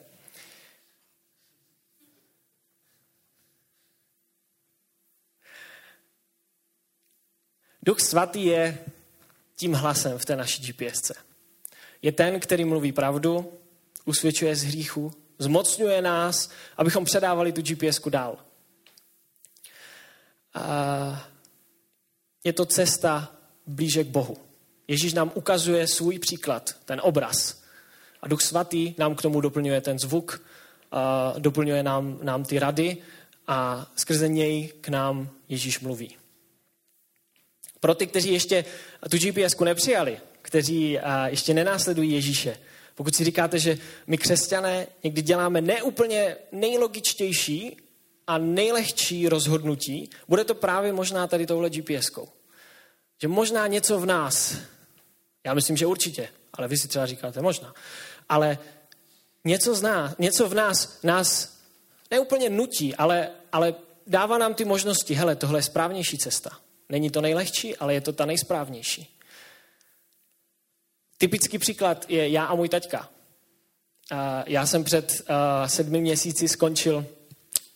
Duch 7.86 8.00
svatý 8.00 8.46
je 8.46 8.77
tím 9.56 9.74
hlasem 9.74 10.18
v 10.18 10.25
té 10.25 10.36
naší 10.36 10.63
GPSce. 10.63 11.13
Je 12.01 12.12
ten, 12.12 12.39
který 12.39 12.65
mluví 12.65 12.92
pravdu, 12.92 13.54
usvědčuje 14.06 14.56
z 14.56 14.63
hříchu, 14.63 15.13
zmocňuje 15.39 16.01
nás, 16.01 16.50
abychom 16.77 17.06
předávali 17.06 17.51
tu 17.51 17.62
GPSku 17.62 18.10
dál. 18.10 18.38
A 20.54 21.30
je 22.44 22.54
to 22.54 22.65
cesta 22.65 23.36
blíže 23.68 24.04
k 24.04 24.08
Bohu. 24.08 24.38
Ježíš 24.88 25.13
nám 25.13 25.32
ukazuje 25.34 25.88
svůj 25.88 26.20
příklad, 26.20 26.75
ten 26.86 27.01
obraz. 27.04 27.62
A 28.22 28.27
Duch 28.27 28.42
Svatý 28.42 28.96
nám 28.98 29.15
k 29.15 29.22
tomu 29.22 29.42
doplňuje 29.42 29.82
ten 29.82 30.00
zvuk, 30.00 30.42
doplňuje 31.38 31.84
nám, 31.84 32.20
nám 32.22 32.44
ty 32.44 32.60
rady 32.60 32.98
a 33.48 33.88
skrze 33.96 34.27
něj 34.27 34.74
k 34.82 34.89
nám 34.89 35.30
Ježíš 35.50 35.80
mluví. 35.80 36.18
Pro 37.79 37.96
ty, 37.96 38.08
kteří 38.08 38.34
ještě 38.34 38.65
tu 39.12 39.17
gps 39.17 39.60
nepřijali, 39.60 40.20
kteří 40.41 41.00
ještě 41.25 41.53
nenásledují 41.53 42.12
Ježíše, 42.12 42.58
pokud 42.96 43.15
si 43.15 43.24
říkáte, 43.24 43.60
že 43.60 43.77
my 44.08 44.17
křesťané 44.17 44.88
někdy 45.03 45.22
děláme 45.22 45.62
neúplně 45.62 46.36
nejlogičtější 46.51 47.77
a 48.27 48.38
nejlehčí 48.38 49.29
rozhodnutí, 49.29 50.10
bude 50.27 50.44
to 50.44 50.55
právě 50.55 50.94
možná 50.94 51.27
tady 51.27 51.46
touhle 51.46 51.70
GPS-kou. 51.70 52.27
Že 53.22 53.27
možná 53.27 53.67
něco 53.67 54.00
v 54.00 54.05
nás, 54.05 54.55
já 55.46 55.53
myslím, 55.53 55.77
že 55.77 55.86
určitě, 55.86 56.29
ale 56.53 56.67
vy 56.67 56.77
si 56.77 56.88
třeba 56.88 57.05
říkáte 57.05 57.41
možná, 57.41 57.74
ale 58.29 58.58
něco, 59.46 59.75
z 59.75 59.82
nás, 59.82 60.15
něco 60.20 60.50
v 60.50 60.53
nás 60.53 61.00
nás 61.03 61.58
neúplně 62.12 62.50
nutí, 62.50 62.96
ale, 62.96 63.29
ale 63.51 63.75
dává 64.08 64.38
nám 64.38 64.53
ty 64.53 64.65
možnosti, 64.65 65.13
hele, 65.13 65.36
tohle 65.36 65.60
je 65.60 65.63
správnější 65.63 66.17
cesta. 66.17 66.60
Není 66.89 67.10
to 67.10 67.22
nejlehčí, 67.22 67.75
ale 67.75 67.94
je 67.94 68.01
to 68.01 68.13
ta 68.13 68.25
nejsprávnější. 68.25 69.20
Typický 71.18 71.58
příklad 71.58 72.06
je 72.10 72.30
já 72.30 72.46
a 72.46 72.56
můj 72.56 72.70
taťka. 72.70 73.10
Já 74.46 74.65
jsem 74.65 74.84
před 74.84 75.22
sedmi 75.65 76.01
měsíci 76.01 76.48
skončil, 76.48 77.06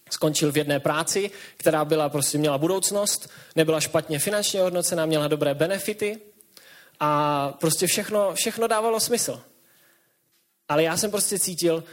skončil 0.09 0.51
v 0.51 0.57
jedné 0.57 0.79
práci, 0.79 1.31
která 1.57 1.85
byla 1.85 2.09
prostě 2.09 2.37
měla 2.37 2.57
budoucnost, 2.57 3.29
nebyla 3.55 3.81
špatně 3.81 4.19
finančně 4.19 4.61
hodnocená, 4.61 5.05
měla 5.05 5.27
dobré 5.27 5.53
benefity 5.53 6.19
a 6.99 7.51
prostě 7.51 7.87
všechno, 7.87 8.33
všechno 8.33 8.67
dávalo 8.67 8.99
smysl. 8.99 9.43
Ale 10.69 10.83
já 10.83 10.97
jsem 10.97 11.11
prostě 11.11 11.39
cítil, 11.39 11.83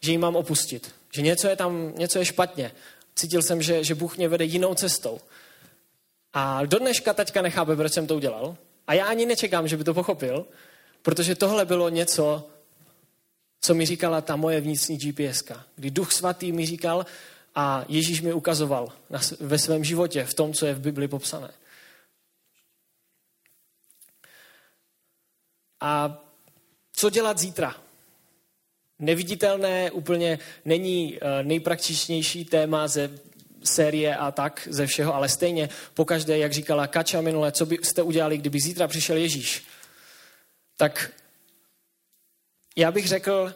že 0.00 0.10
ji 0.10 0.18
mám 0.18 0.36
opustit, 0.36 0.94
že 1.14 1.22
něco 1.22 1.48
je 1.48 1.56
tam, 1.56 1.94
něco 1.94 2.18
je 2.18 2.24
špatně. 2.24 2.72
Cítil 3.14 3.42
jsem, 3.42 3.62
že, 3.62 3.84
že 3.84 3.94
Bůh 3.94 4.16
mě 4.16 4.28
vede 4.28 4.44
jinou 4.44 4.74
cestou. 4.74 5.20
A 6.32 6.66
do 6.66 6.78
dneška 6.78 7.14
taťka 7.14 7.42
nechápe, 7.42 7.76
proč 7.76 7.92
jsem 7.92 8.06
to 8.06 8.16
udělal. 8.16 8.56
A 8.86 8.94
já 8.94 9.06
ani 9.06 9.26
nečekám, 9.26 9.68
že 9.68 9.76
by 9.76 9.84
to 9.84 9.94
pochopil, 9.94 10.46
protože 11.02 11.34
tohle 11.34 11.64
bylo 11.64 11.88
něco, 11.88 12.50
co 13.60 13.74
mi 13.74 13.86
říkala 13.86 14.20
ta 14.20 14.36
moje 14.36 14.60
vnitřní 14.60 14.98
gps 14.98 15.44
Kdy 15.76 15.90
Duch 15.90 16.12
Svatý 16.12 16.52
mi 16.52 16.66
říkal 16.66 17.06
a 17.54 17.84
Ježíš 17.88 18.20
mi 18.20 18.32
ukazoval 18.32 18.92
na, 19.10 19.20
ve 19.40 19.58
svém 19.58 19.84
životě, 19.84 20.24
v 20.24 20.34
tom, 20.34 20.52
co 20.52 20.66
je 20.66 20.74
v 20.74 20.80
Bibli 20.80 21.08
popsané. 21.08 21.50
A 25.80 26.22
co 26.92 27.10
dělat 27.10 27.38
zítra? 27.38 27.76
Neviditelné 28.98 29.90
úplně 29.90 30.38
není 30.64 31.18
eh, 31.20 31.42
nejpraktičnější 31.42 32.44
téma 32.44 32.88
ze 32.88 33.18
série 33.64 34.16
a 34.16 34.30
tak 34.30 34.68
ze 34.70 34.86
všeho, 34.86 35.14
ale 35.14 35.28
stejně 35.28 35.68
pokaždé, 35.94 36.38
jak 36.38 36.52
říkala 36.52 36.86
Kača 36.86 37.20
minule, 37.20 37.52
co 37.52 37.66
byste 37.66 38.02
udělali, 38.02 38.38
kdyby 38.38 38.60
zítra 38.60 38.88
přišel 38.88 39.16
Ježíš, 39.16 39.64
tak 40.76 41.10
já 42.76 42.92
bych 42.92 43.08
řekl, 43.08 43.54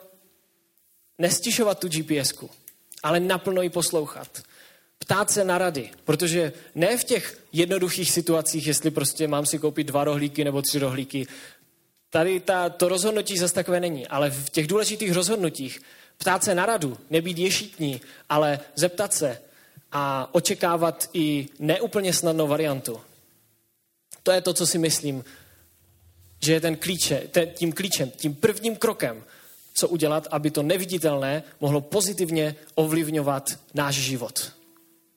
nestišovat 1.19 1.79
tu 1.79 1.89
GPSku, 1.89 2.51
ale 3.03 3.21
naplno 3.21 3.63
ji 3.63 3.71
poslouchat. 3.71 4.43
Ptát 4.99 5.31
se 5.31 5.45
na 5.45 5.59
rady, 5.59 5.91
protože 6.05 6.53
ne 6.75 6.97
v 6.97 7.05
těch 7.05 7.39
jednoduchých 7.53 8.11
situacích, 8.11 8.67
jestli 8.67 8.91
prostě 8.91 9.29
mám 9.29 9.47
si 9.47 9.59
koupit 9.59 9.85
dva 9.85 10.05
rohlíky 10.05 10.45
nebo 10.45 10.63
tři 10.63 10.79
rohlíky, 10.79 11.27
tady 12.11 12.41
ta, 12.41 12.69
to 12.69 12.89
rozhodnutí 12.89 13.39
zase 13.39 13.55
takové 13.55 13.81
není, 13.81 14.07
ale 14.07 14.31
v 14.31 14.51
těch 14.51 14.67
důležitých 14.67 15.13
rozhodnutích 15.13 15.83
ptát 16.19 16.45
se 16.45 16.55
na 16.55 16.67
radu, 16.67 16.99
nebýt 17.11 17.39
ješitní, 17.39 18.01
ale 18.29 18.61
zeptat 18.75 19.15
se, 19.15 19.43
a 19.93 20.29
očekávat 20.33 21.11
i 21.13 21.49
neúplně 21.59 22.13
snadnou 22.13 22.49
variantu. 22.49 23.01
To 24.23 24.33
je 24.33 24.41
to, 24.41 24.55
co 24.55 24.67
si 24.67 24.79
myslím, 24.79 25.25
že 26.43 26.53
je 26.53 26.61
ten 26.61 26.77
klíče, 26.77 27.23
ten, 27.31 27.51
tím 27.51 27.73
klíčem, 27.73 28.11
tím 28.11 28.35
prvním 28.35 28.77
krokem, 28.77 29.25
co 29.75 29.89
udělat, 29.89 30.29
aby 30.31 30.51
to 30.51 30.63
neviditelné 30.63 31.43
mohlo 31.61 31.81
pozitivně 31.81 32.57
ovlivňovat 32.75 33.51
náš 33.75 33.95
život. 33.95 34.53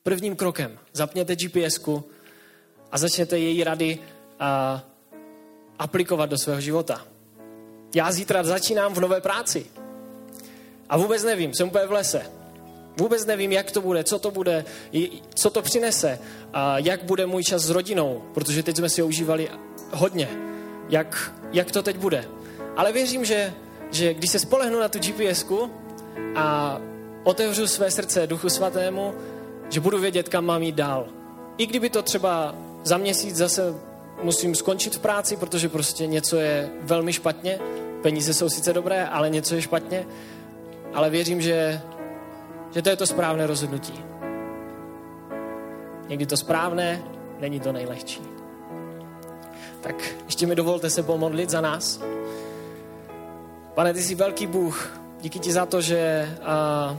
Prvním 0.02 0.36
krokem 0.36 0.78
zapněte 0.92 1.36
GPSku 1.36 2.04
a 2.92 2.98
začněte 2.98 3.38
její 3.38 3.64
rady 3.64 3.98
a 4.40 4.82
aplikovat 5.78 6.26
do 6.26 6.38
svého 6.38 6.60
života. 6.60 7.06
Já 7.94 8.12
zítra 8.12 8.42
začínám 8.42 8.94
v 8.94 9.00
nové 9.00 9.20
práci. 9.20 9.66
A 10.88 10.96
vůbec 10.96 11.22
nevím, 11.22 11.54
jsem 11.54 11.68
úplně 11.68 11.86
v 11.86 11.92
lese. 11.92 12.30
Vůbec 12.96 13.26
nevím, 13.26 13.52
jak 13.52 13.70
to 13.70 13.80
bude, 13.80 14.04
co 14.04 14.18
to 14.18 14.30
bude, 14.30 14.64
co 15.34 15.50
to 15.50 15.62
přinese 15.62 16.18
a 16.52 16.78
jak 16.78 17.04
bude 17.04 17.26
můj 17.26 17.44
čas 17.44 17.62
s 17.62 17.70
rodinou, 17.70 18.22
protože 18.34 18.62
teď 18.62 18.76
jsme 18.76 18.88
si 18.88 19.00
ho 19.00 19.06
užívali 19.06 19.48
hodně. 19.92 20.28
Jak, 20.88 21.32
jak 21.52 21.70
to 21.70 21.82
teď 21.82 21.96
bude. 21.96 22.24
Ale 22.76 22.92
věřím, 22.92 23.24
že, 23.24 23.54
že 23.90 24.14
když 24.14 24.30
se 24.30 24.38
spolehnu 24.38 24.80
na 24.80 24.88
tu 24.88 24.98
gps 24.98 25.44
a 26.36 26.78
otevřu 27.24 27.66
své 27.66 27.90
srdce 27.90 28.26
Duchu 28.26 28.48
Svatému, 28.48 29.14
že 29.70 29.80
budu 29.80 29.98
vědět, 29.98 30.28
kam 30.28 30.44
mám 30.44 30.62
jít 30.62 30.74
dál. 30.74 31.08
I 31.58 31.66
kdyby 31.66 31.90
to 31.90 32.02
třeba 32.02 32.54
za 32.84 32.96
měsíc 32.96 33.36
zase 33.36 33.74
musím 34.22 34.54
skončit 34.54 34.96
v 34.96 34.98
práci, 34.98 35.36
protože 35.36 35.68
prostě 35.68 36.06
něco 36.06 36.36
je 36.36 36.70
velmi 36.80 37.12
špatně, 37.12 37.58
peníze 38.02 38.34
jsou 38.34 38.48
sice 38.48 38.72
dobré, 38.72 39.06
ale 39.06 39.30
něco 39.30 39.54
je 39.54 39.62
špatně, 39.62 40.06
ale 40.94 41.10
věřím, 41.10 41.42
že, 41.42 41.80
že 42.70 42.82
to 42.82 42.88
je 42.90 42.96
to 42.96 43.06
správné 43.06 43.46
rozhodnutí. 43.46 44.04
Někdy 46.08 46.26
to 46.26 46.36
správné, 46.36 47.02
není 47.40 47.60
to 47.60 47.72
nejlehčí. 47.72 48.20
Tak 49.80 50.14
ještě 50.24 50.46
mi 50.46 50.54
dovolte 50.54 50.90
se 50.90 51.02
pomodlit 51.02 51.50
za 51.50 51.60
nás. 51.60 52.00
Pane, 53.74 53.94
ty 53.94 54.02
jsi 54.02 54.14
velký 54.14 54.46
Bůh. 54.46 55.00
Díky 55.20 55.38
ti 55.38 55.52
za 55.52 55.66
to, 55.66 55.80
že, 55.80 56.28
a, 56.42 56.96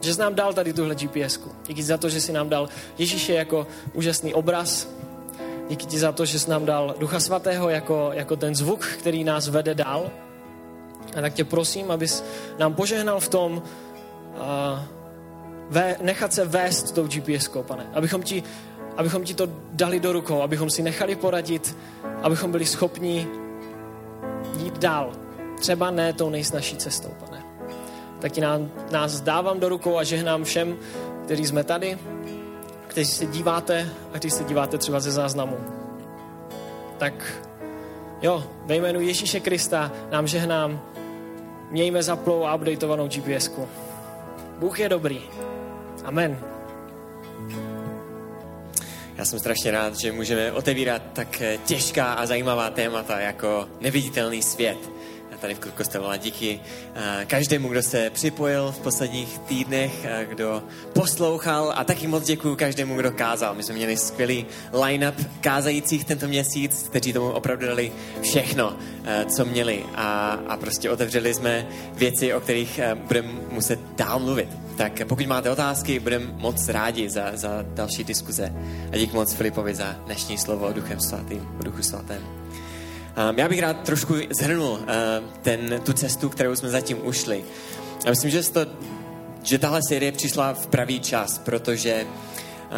že 0.00 0.14
jsi 0.14 0.20
nám 0.20 0.34
dal 0.34 0.52
tady 0.52 0.72
tuhle 0.72 0.94
gps 0.94 1.38
-ku. 1.38 1.48
Díky 1.66 1.74
ti 1.74 1.82
za 1.82 1.98
to, 1.98 2.08
že 2.08 2.20
jsi 2.20 2.32
nám 2.32 2.48
dal 2.48 2.68
Ježíše 2.98 3.34
jako 3.34 3.66
úžasný 3.92 4.34
obraz. 4.34 4.88
Díky 5.68 5.86
ti 5.86 5.98
za 5.98 6.12
to, 6.12 6.24
že 6.24 6.38
jsi 6.38 6.50
nám 6.50 6.64
dal 6.64 6.94
Ducha 6.98 7.20
Svatého 7.20 7.68
jako, 7.68 8.10
jako 8.12 8.36
ten 8.36 8.54
zvuk, 8.54 8.86
který 8.86 9.24
nás 9.24 9.48
vede 9.48 9.74
dál. 9.74 10.10
A 11.16 11.20
tak 11.20 11.34
tě 11.34 11.44
prosím, 11.44 11.90
abys 11.90 12.24
nám 12.58 12.74
požehnal 12.74 13.20
v 13.20 13.28
tom, 13.28 13.62
ve, 15.70 15.96
nechat 16.00 16.32
se 16.32 16.44
vést 16.44 16.92
tou 16.92 17.06
gps 17.06 17.50
pane. 17.62 17.86
Abychom 17.94 18.22
ti, 18.22 18.42
abychom 18.96 19.24
ti 19.24 19.34
to 19.34 19.48
dali 19.72 20.00
do 20.00 20.12
rukou, 20.12 20.42
abychom 20.42 20.70
si 20.70 20.82
nechali 20.82 21.16
poradit, 21.16 21.76
abychom 22.22 22.50
byli 22.50 22.66
schopni 22.66 23.28
jít 24.56 24.78
dál. 24.78 25.12
Třeba 25.60 25.90
ne 25.90 26.12
tou 26.12 26.30
nejsnažší 26.30 26.76
cestou, 26.76 27.08
pane. 27.26 27.44
Tak 28.20 28.32
ti 28.32 28.40
nám, 28.40 28.70
nás 28.90 29.20
dávám 29.20 29.60
do 29.60 29.68
rukou 29.68 29.98
a 29.98 30.04
žehnám 30.04 30.44
všem, 30.44 30.76
kteří 31.24 31.46
jsme 31.46 31.64
tady, 31.64 31.98
kteří 32.86 33.10
se 33.10 33.26
díváte 33.26 33.88
a 34.12 34.18
kteří 34.18 34.30
se 34.30 34.44
díváte 34.44 34.78
třeba 34.78 35.00
ze 35.00 35.10
záznamu. 35.10 35.56
Tak 36.98 37.44
jo, 38.22 38.44
ve 38.64 38.76
jménu 38.76 39.00
Ježíše 39.00 39.40
Krista 39.40 39.92
nám 40.10 40.26
žehnám, 40.26 40.80
mějme 41.70 42.02
zaplou 42.02 42.44
a 42.44 42.54
updateovanou 42.54 43.08
gps 43.08 43.48
-ku. 43.48 43.66
Bůh 44.58 44.80
je 44.80 44.88
dobrý. 44.88 45.20
Amen. 46.04 46.38
Já 49.16 49.24
jsem 49.24 49.38
strašně 49.38 49.70
rád, 49.70 49.96
že 50.00 50.12
můžeme 50.12 50.52
otevírat 50.52 51.02
tak 51.12 51.42
těžká 51.64 52.12
a 52.12 52.26
zajímavá 52.26 52.70
témata 52.70 53.20
jako 53.20 53.68
neviditelný 53.80 54.42
svět 54.42 54.91
tady 55.42 55.54
v 55.54 55.58
kostelu. 55.58 56.08
A 56.08 56.16
díky 56.16 56.60
každému, 57.26 57.68
kdo 57.68 57.82
se 57.82 58.10
připojil 58.10 58.72
v 58.72 58.78
posledních 58.78 59.38
týdnech, 59.38 60.06
kdo 60.28 60.62
poslouchal 60.92 61.72
a 61.76 61.84
taky 61.84 62.06
moc 62.06 62.24
děkuji 62.24 62.56
každému, 62.56 62.96
kdo 62.96 63.10
kázal. 63.10 63.54
My 63.54 63.62
jsme 63.62 63.74
měli 63.74 63.96
skvělý 63.96 64.46
line-up 64.72 65.14
kázajících 65.40 66.04
tento 66.04 66.28
měsíc, 66.28 66.88
kteří 66.88 67.12
tomu 67.12 67.30
opravdu 67.30 67.66
dali 67.66 67.92
všechno, 68.22 68.76
co 69.28 69.44
měli 69.44 69.84
a, 69.94 70.38
a 70.48 70.56
prostě 70.56 70.90
otevřeli 70.90 71.34
jsme 71.34 71.66
věci, 71.94 72.34
o 72.34 72.40
kterých 72.40 72.80
budeme 72.94 73.28
muset 73.50 73.80
dál 73.96 74.18
mluvit. 74.18 74.48
Tak 74.76 75.06
pokud 75.08 75.26
máte 75.26 75.50
otázky, 75.50 76.00
budeme 76.00 76.26
moc 76.36 76.68
rádi 76.68 77.10
za, 77.10 77.30
za 77.34 77.64
další 77.74 78.04
diskuze. 78.04 78.52
A 78.92 78.96
díky 78.96 79.16
moc 79.16 79.34
Filipovi 79.34 79.74
za 79.74 79.96
dnešní 80.04 80.38
slovo 80.38 80.66
o 80.66 80.72
Duchem 80.72 81.00
Svatým, 81.00 81.48
o 81.60 81.62
Duchu 81.62 81.82
Svatém. 81.82 82.22
Um, 83.12 83.38
já 83.38 83.48
bych 83.48 83.60
rád 83.60 83.76
trošku 83.82 84.14
zhrnul 84.40 84.70
uh, 84.70 84.78
ten, 85.42 85.80
tu 85.84 85.92
cestu, 85.92 86.28
kterou 86.28 86.56
jsme 86.56 86.68
zatím 86.68 87.06
ušli. 87.06 87.44
Já 88.04 88.10
myslím, 88.10 88.30
že, 88.30 88.50
to, 88.50 88.66
že 89.42 89.58
tahle 89.58 89.80
série 89.88 90.12
přišla 90.12 90.54
v 90.54 90.66
pravý 90.66 91.00
čas, 91.00 91.38
protože 91.38 92.06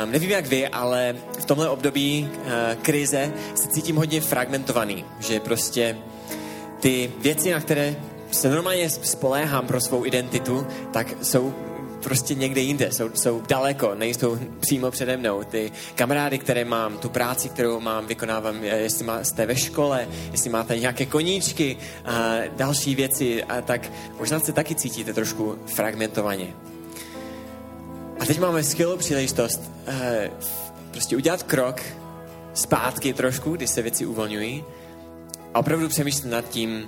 um, 0.05 0.13
nevím 0.13 0.31
jak 0.31 0.47
vy, 0.47 0.69
ale 0.69 1.17
v 1.39 1.45
tomhle 1.45 1.69
období 1.69 2.29
uh, 2.31 2.43
krize 2.83 3.33
se 3.55 3.69
cítím 3.69 3.97
hodně 3.97 4.21
fragmentovaný, 4.21 5.05
že 5.21 5.41
prostě 5.41 5.97
ty 6.81 7.13
věci, 7.19 7.51
na 7.51 7.61
které 7.61 7.97
se 8.31 8.51
normálně 8.51 8.91
spoléhám 8.91 9.67
pro 9.67 9.81
svou 9.81 10.05
identitu, 10.05 10.67
tak 10.93 11.15
jsou 11.23 11.55
prostě 12.05 12.35
někde 12.35 12.61
jinde, 12.61 12.93
jsou, 12.93 13.11
jsou 13.15 13.41
daleko, 13.49 13.95
nejsou 13.95 14.39
přímo 14.61 14.91
přede 14.91 15.17
mnou. 15.17 15.45
Ty 15.45 15.73
kamarády, 15.95 16.39
které 16.39 16.65
mám, 16.65 16.99
tu 16.99 17.09
práci, 17.09 17.49
kterou 17.49 17.81
mám, 17.81 18.07
vykonávám, 18.07 18.57
eh, 18.63 18.67
jestli 18.67 19.05
má, 19.05 19.25
jste 19.25 19.47
ve 19.47 19.57
škole, 19.57 20.09
jestli 20.33 20.51
máte 20.51 20.79
nějaké 20.79 21.07
koníčky 21.07 21.77
a 22.05 22.37
další 22.57 22.95
věci, 22.95 23.45
a 23.45 23.61
tak 23.61 23.91
možná 24.19 24.41
se 24.41 24.53
taky 24.53 24.75
cítíte 24.75 25.13
trošku 25.15 25.59
fragmentovaně. 25.67 26.55
A 28.21 28.27
teď 28.27 28.41
máme 28.41 28.65
skvělou 28.65 28.97
příležitost 28.97 29.61
uh, 29.89 29.95
prostě 30.91 31.17
udělat 31.17 31.43
krok 31.43 31.83
zpátky 32.55 33.13
trošku, 33.13 33.57
když 33.57 33.71
se 33.71 33.83
věci 33.83 34.07
uvolňují 34.07 34.65
a 35.55 35.59
opravdu 35.59 35.89
přemýšlet 35.89 36.31
nad 36.31 36.49
tím, 36.49 36.87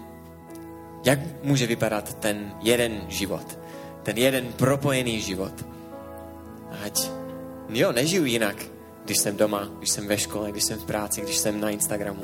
jak 1.04 1.18
může 1.42 1.66
vypadat 1.66 2.14
ten 2.14 2.52
jeden 2.62 3.00
život 3.08 3.65
ten 4.06 4.18
jeden 4.18 4.54
propojený 4.54 5.20
život. 5.20 5.50
Ať, 6.86 7.10
jo, 7.68 7.92
nežiju 7.92 8.24
jinak, 8.24 8.56
když 9.04 9.18
jsem 9.18 9.36
doma, 9.36 9.68
když 9.78 9.90
jsem 9.90 10.06
ve 10.06 10.18
škole, 10.18 10.52
když 10.52 10.64
jsem 10.64 10.78
v 10.78 10.84
práci, 10.84 11.20
když 11.20 11.36
jsem 11.36 11.60
na 11.60 11.70
Instagramu. 11.70 12.22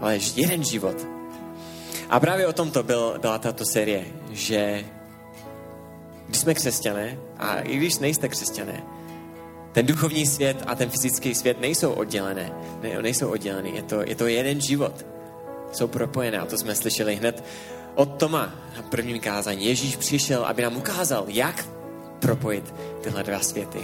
Ale 0.00 0.18
jeden 0.36 0.64
život. 0.64 0.96
A 2.10 2.20
právě 2.20 2.46
o 2.46 2.52
tom 2.52 2.70
to 2.70 2.82
byl, 2.82 3.18
byla 3.20 3.38
tato 3.38 3.64
série, 3.64 4.04
že 4.30 4.84
když 6.28 6.38
jsme 6.38 6.54
křesťané, 6.54 7.18
a 7.38 7.60
i 7.60 7.76
když 7.76 7.98
nejste 7.98 8.28
křesťané, 8.28 8.82
ten 9.72 9.86
duchovní 9.86 10.26
svět 10.26 10.56
a 10.66 10.74
ten 10.74 10.90
fyzický 10.90 11.34
svět 11.34 11.60
nejsou 11.60 11.92
oddělené. 11.92 12.52
Ne, 12.82 13.02
nejsou 13.02 13.30
oddělený. 13.30 13.72
Je 13.74 13.82
to, 13.82 14.02
je 14.04 14.14
to 14.14 14.26
jeden 14.26 14.60
život. 14.60 15.06
Jsou 15.72 15.86
propojené 15.86 16.38
a 16.38 16.46
to 16.46 16.58
jsme 16.58 16.74
slyšeli 16.74 17.16
hned 17.16 17.44
od 17.94 18.18
Toma 18.18 18.54
na 18.76 18.82
prvním 18.82 19.20
kázání. 19.20 19.66
Ježíš 19.66 19.96
přišel, 19.96 20.44
aby 20.44 20.62
nám 20.62 20.76
ukázal, 20.76 21.24
jak 21.28 21.68
propojit 22.18 22.74
tyhle 23.00 23.22
dva 23.22 23.38
světy. 23.40 23.78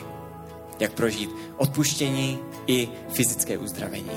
Jak 0.80 0.92
prožít 0.92 1.30
odpuštění 1.56 2.38
i 2.66 2.88
fyzické 3.12 3.58
uzdravení. 3.58 4.10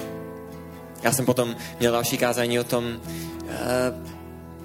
Já 1.04 1.12
jsem 1.12 1.26
potom 1.26 1.56
měl 1.80 1.92
další 1.92 2.18
kázání 2.18 2.60
o 2.60 2.64
tom, 2.64 3.00
eh, 3.50 3.94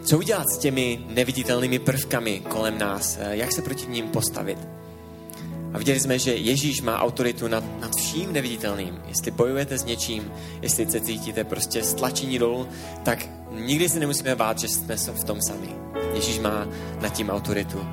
co 0.04 0.18
udělat 0.18 0.46
s 0.54 0.58
těmi 0.58 1.04
neviditelnými 1.08 1.78
prvkami 1.78 2.40
kolem 2.40 2.78
nás, 2.78 3.18
eh, 3.20 3.36
jak 3.36 3.52
se 3.52 3.62
proti 3.62 3.86
ním 3.86 4.08
postavit. 4.08 4.58
A 5.72 5.78
viděli 5.78 6.00
jsme, 6.00 6.18
že 6.18 6.34
Ježíš 6.34 6.80
má 6.80 7.00
autoritu 7.00 7.48
nad, 7.48 7.64
nad 7.80 7.90
vším 7.96 8.32
neviditelným. 8.32 9.02
Jestli 9.08 9.30
bojujete 9.30 9.78
s 9.78 9.84
něčím, 9.84 10.32
jestli 10.62 10.90
se 10.90 11.00
cítíte 11.00 11.44
prostě 11.44 11.82
stlačení 11.82 12.38
dolů, 12.38 12.68
tak 13.02 13.28
nikdy 13.50 13.88
si 13.88 14.00
nemusíme 14.00 14.34
bát, 14.36 14.58
že 14.58 14.68
jsme 14.68 14.96
v 14.96 15.24
tom 15.24 15.38
sami. 15.42 15.68
Ježíš 16.14 16.38
má 16.38 16.66
nad 17.00 17.12
tím 17.12 17.30
autoritu. 17.30 17.86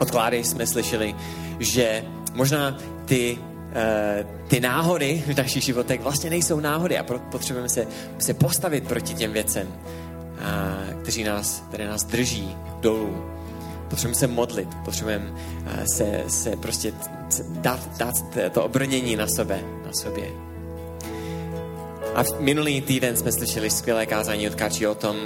Od 0.00 0.10
Kláry 0.10 0.44
jsme 0.44 0.66
slyšeli, 0.66 1.14
že 1.58 2.04
možná 2.34 2.78
ty, 3.04 3.38
uh, 3.38 4.48
ty 4.48 4.60
náhody 4.60 5.24
v 5.26 5.36
našich 5.36 5.64
životech 5.64 6.00
vlastně 6.00 6.30
nejsou 6.30 6.60
náhody 6.60 6.98
a 6.98 7.02
potřebujeme 7.02 7.68
se, 7.68 7.86
se 8.18 8.34
postavit 8.34 8.88
proti 8.88 9.14
těm 9.14 9.32
věcem, 9.32 9.68
uh, 9.68 11.02
kteří 11.02 11.24
nás, 11.24 11.64
které 11.68 11.86
nás 11.86 12.04
drží 12.04 12.56
dolů. 12.80 13.24
Potřebujeme 13.88 14.18
se 14.18 14.26
modlit, 14.26 14.68
potřebujeme 14.84 15.30
uh, 15.30 15.84
se, 15.94 16.24
se 16.28 16.56
prostě 16.56 16.92
dát, 17.48 17.96
dát 17.98 18.14
to 18.52 18.64
obrnění 18.64 19.16
na 19.16 19.26
sebe, 19.26 19.60
na 19.86 19.92
sobě. 19.92 20.47
A 22.14 22.22
minulý 22.40 22.80
týden 22.80 23.16
jsme 23.16 23.32
slyšeli 23.32 23.70
skvělé 23.70 24.06
kázání 24.06 24.48
od 24.48 24.54
Kači 24.54 24.86
o 24.86 24.94
tom, 24.94 25.16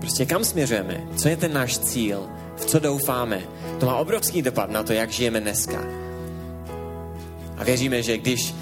prostě 0.00 0.26
kam 0.26 0.44
směřujeme, 0.44 1.06
co 1.16 1.28
je 1.28 1.36
ten 1.36 1.52
náš 1.52 1.78
cíl, 1.78 2.28
v 2.56 2.64
co 2.64 2.78
doufáme. 2.78 3.42
To 3.80 3.86
má 3.86 3.96
obrovský 3.96 4.42
dopad 4.42 4.70
na 4.70 4.82
to, 4.82 4.92
jak 4.92 5.10
žijeme 5.10 5.40
dneska. 5.40 5.84
A 7.56 7.64
věříme, 7.64 8.02
že 8.02 8.18
když 8.18 8.54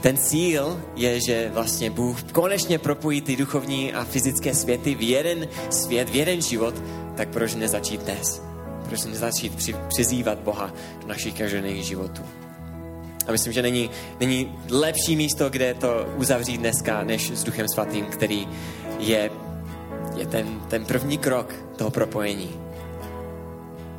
ten 0.00 0.16
cíl 0.16 0.82
je, 0.96 1.20
že 1.20 1.50
vlastně 1.54 1.90
Bůh 1.90 2.22
konečně 2.22 2.78
propojí 2.78 3.20
ty 3.20 3.36
duchovní 3.36 3.92
a 3.92 4.04
fyzické 4.04 4.54
světy 4.54 4.94
v 4.94 5.02
jeden 5.02 5.48
svět, 5.70 6.10
v 6.10 6.14
jeden 6.14 6.42
život, 6.42 6.74
tak 7.16 7.28
proč 7.28 7.54
nezačít 7.54 8.00
dnes? 8.00 8.42
Proč 8.88 9.04
nezačít 9.04 9.56
při, 9.56 9.74
přizývat 9.88 10.38
Boha 10.38 10.72
do 11.00 11.08
našich 11.08 11.34
každodenních 11.34 11.84
životů? 11.84 12.22
A 13.28 13.32
myslím, 13.32 13.52
že 13.52 13.62
není, 13.62 13.90
není 14.20 14.58
lepší 14.70 15.16
místo, 15.16 15.50
kde 15.50 15.74
to 15.74 16.06
uzavřít 16.16 16.58
dneska, 16.58 17.02
než 17.02 17.30
s 17.30 17.44
Duchem 17.44 17.68
Svatým, 17.68 18.04
který 18.06 18.48
je 18.98 19.30
je 20.16 20.26
ten, 20.26 20.60
ten 20.68 20.84
první 20.84 21.18
krok 21.18 21.54
toho 21.76 21.90
propojení. 21.90 22.50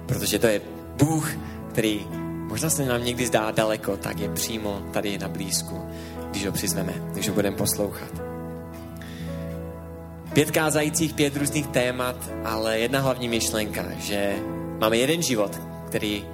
Protože 0.06 0.40
to 0.40 0.48
je 0.48 0.62
Bůh, 0.98 1.32
který 1.72 2.06
možná 2.48 2.70
se 2.70 2.86
nám 2.86 3.04
někdy 3.04 3.26
zdá 3.28 3.52
daleko, 3.52 3.98
tak 3.98 4.20
je 4.20 4.30
přímo 4.30 4.82
tady 4.92 5.18
na 5.18 5.28
blízku, 5.28 5.82
když 6.30 6.46
ho 6.46 6.52
přizveme, 6.52 6.94
když 7.12 7.28
ho 7.28 7.34
budeme 7.34 7.58
poslouchat. 7.58 8.10
Pět 10.34 10.52
kázajících, 10.52 11.14
pět 11.14 11.38
různých 11.38 11.68
témat, 11.68 12.16
ale 12.44 12.80
jedna 12.80 13.00
hlavní 13.00 13.28
myšlenka, 13.28 13.86
že 13.98 14.36
máme 14.80 14.98
jeden 14.98 15.22
život, 15.22 15.60
který 15.88 16.26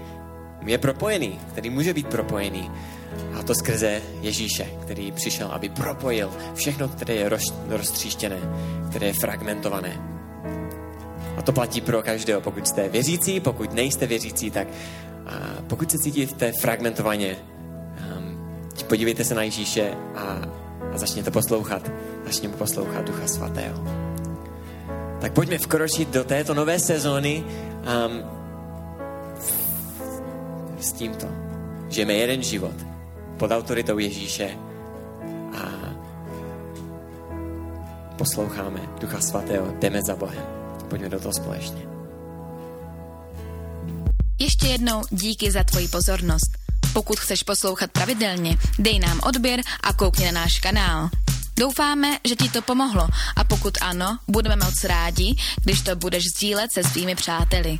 je 0.65 0.77
propojený, 0.77 1.39
který 1.51 1.69
může 1.69 1.93
být 1.93 2.07
propojený. 2.07 2.71
A 3.39 3.43
to 3.43 3.55
skrze 3.55 4.01
Ježíše, 4.21 4.67
který 4.81 5.11
přišel, 5.11 5.47
aby 5.47 5.69
propojil 5.69 6.31
všechno, 6.55 6.89
které 6.89 7.13
je 7.13 7.29
roz, 7.29 7.53
roztříštěné, 7.67 8.37
které 8.89 9.07
je 9.07 9.13
fragmentované. 9.13 10.01
A 11.37 11.41
to 11.41 11.51
platí 11.51 11.81
pro 11.81 12.01
každého. 12.01 12.41
Pokud 12.41 12.67
jste 12.67 12.89
věřící, 12.89 13.39
pokud 13.39 13.73
nejste 13.73 14.07
věřící, 14.07 14.51
tak 14.51 14.67
a 15.29 15.61
pokud 15.67 15.91
se 15.91 15.97
cítíte 15.97 16.51
fragmentovaně, 16.51 17.35
um, 18.17 18.39
podívejte 18.87 19.23
se 19.23 19.35
na 19.35 19.43
Ježíše 19.43 19.93
a, 20.15 20.21
a 20.93 20.97
začněte 20.97 21.31
poslouchat. 21.31 21.91
Začněme 22.25 22.53
poslouchat 22.53 23.05
Ducha 23.05 23.27
Svatého. 23.27 23.83
Tak 25.21 25.33
pojďme 25.33 25.57
vkročit 25.57 26.09
do 26.09 26.23
této 26.23 26.53
nové 26.53 26.79
sezóny 26.79 27.43
um, 27.43 28.38
s 30.81 30.91
tímto. 30.91 31.27
Žijeme 31.89 32.13
jeden 32.13 32.43
život 32.43 32.75
pod 33.37 33.51
autoritou 33.51 33.97
Ježíše 33.97 34.57
a 35.57 35.63
posloucháme 38.17 38.79
Ducha 39.01 39.21
Svatého, 39.21 39.73
jdeme 39.79 40.01
za 40.01 40.15
Bohem. 40.15 40.45
Pojďme 40.89 41.09
do 41.09 41.19
toho 41.19 41.33
společně. 41.33 41.81
Ještě 44.39 44.67
jednou 44.67 45.01
díky 45.09 45.51
za 45.51 45.63
tvoji 45.63 45.87
pozornost. 45.87 46.57
Pokud 46.93 47.19
chceš 47.19 47.43
poslouchat 47.43 47.91
pravidelně, 47.91 48.57
dej 48.79 48.99
nám 48.99 49.19
odběr 49.23 49.61
a 49.83 49.93
koukni 49.93 50.25
na 50.25 50.31
náš 50.31 50.59
kanál. 50.59 51.09
Doufáme, 51.59 52.17
že 52.27 52.35
ti 52.35 52.49
to 52.49 52.61
pomohlo 52.61 53.07
a 53.35 53.43
pokud 53.43 53.77
ano, 53.81 54.17
budeme 54.27 54.55
moc 54.55 54.83
rádi, 54.83 55.35
když 55.63 55.81
to 55.81 55.95
budeš 55.95 56.23
sdílet 56.35 56.71
se 56.71 56.83
svými 56.83 57.15
přáteli. 57.15 57.77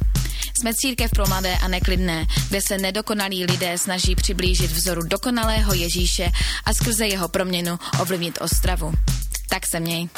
Jsme 0.60 0.74
církev 0.74 1.12
pro 1.12 1.28
mladé 1.28 1.56
a 1.56 1.68
neklidné, 1.68 2.26
kde 2.50 2.60
se 2.68 2.78
nedokonalí 2.78 3.46
lidé 3.46 3.78
snaží 3.78 4.16
přiblížit 4.16 4.72
vzoru 4.72 5.02
dokonalého 5.04 5.74
Ježíše 5.74 6.32
a 6.66 6.74
skrze 6.74 7.08
jeho 7.08 7.28
proměnu 7.28 7.80
ovlivnit 8.02 8.38
Ostravu. 8.42 8.94
Tak 9.50 9.64
se 9.72 9.80
měj. 9.80 10.10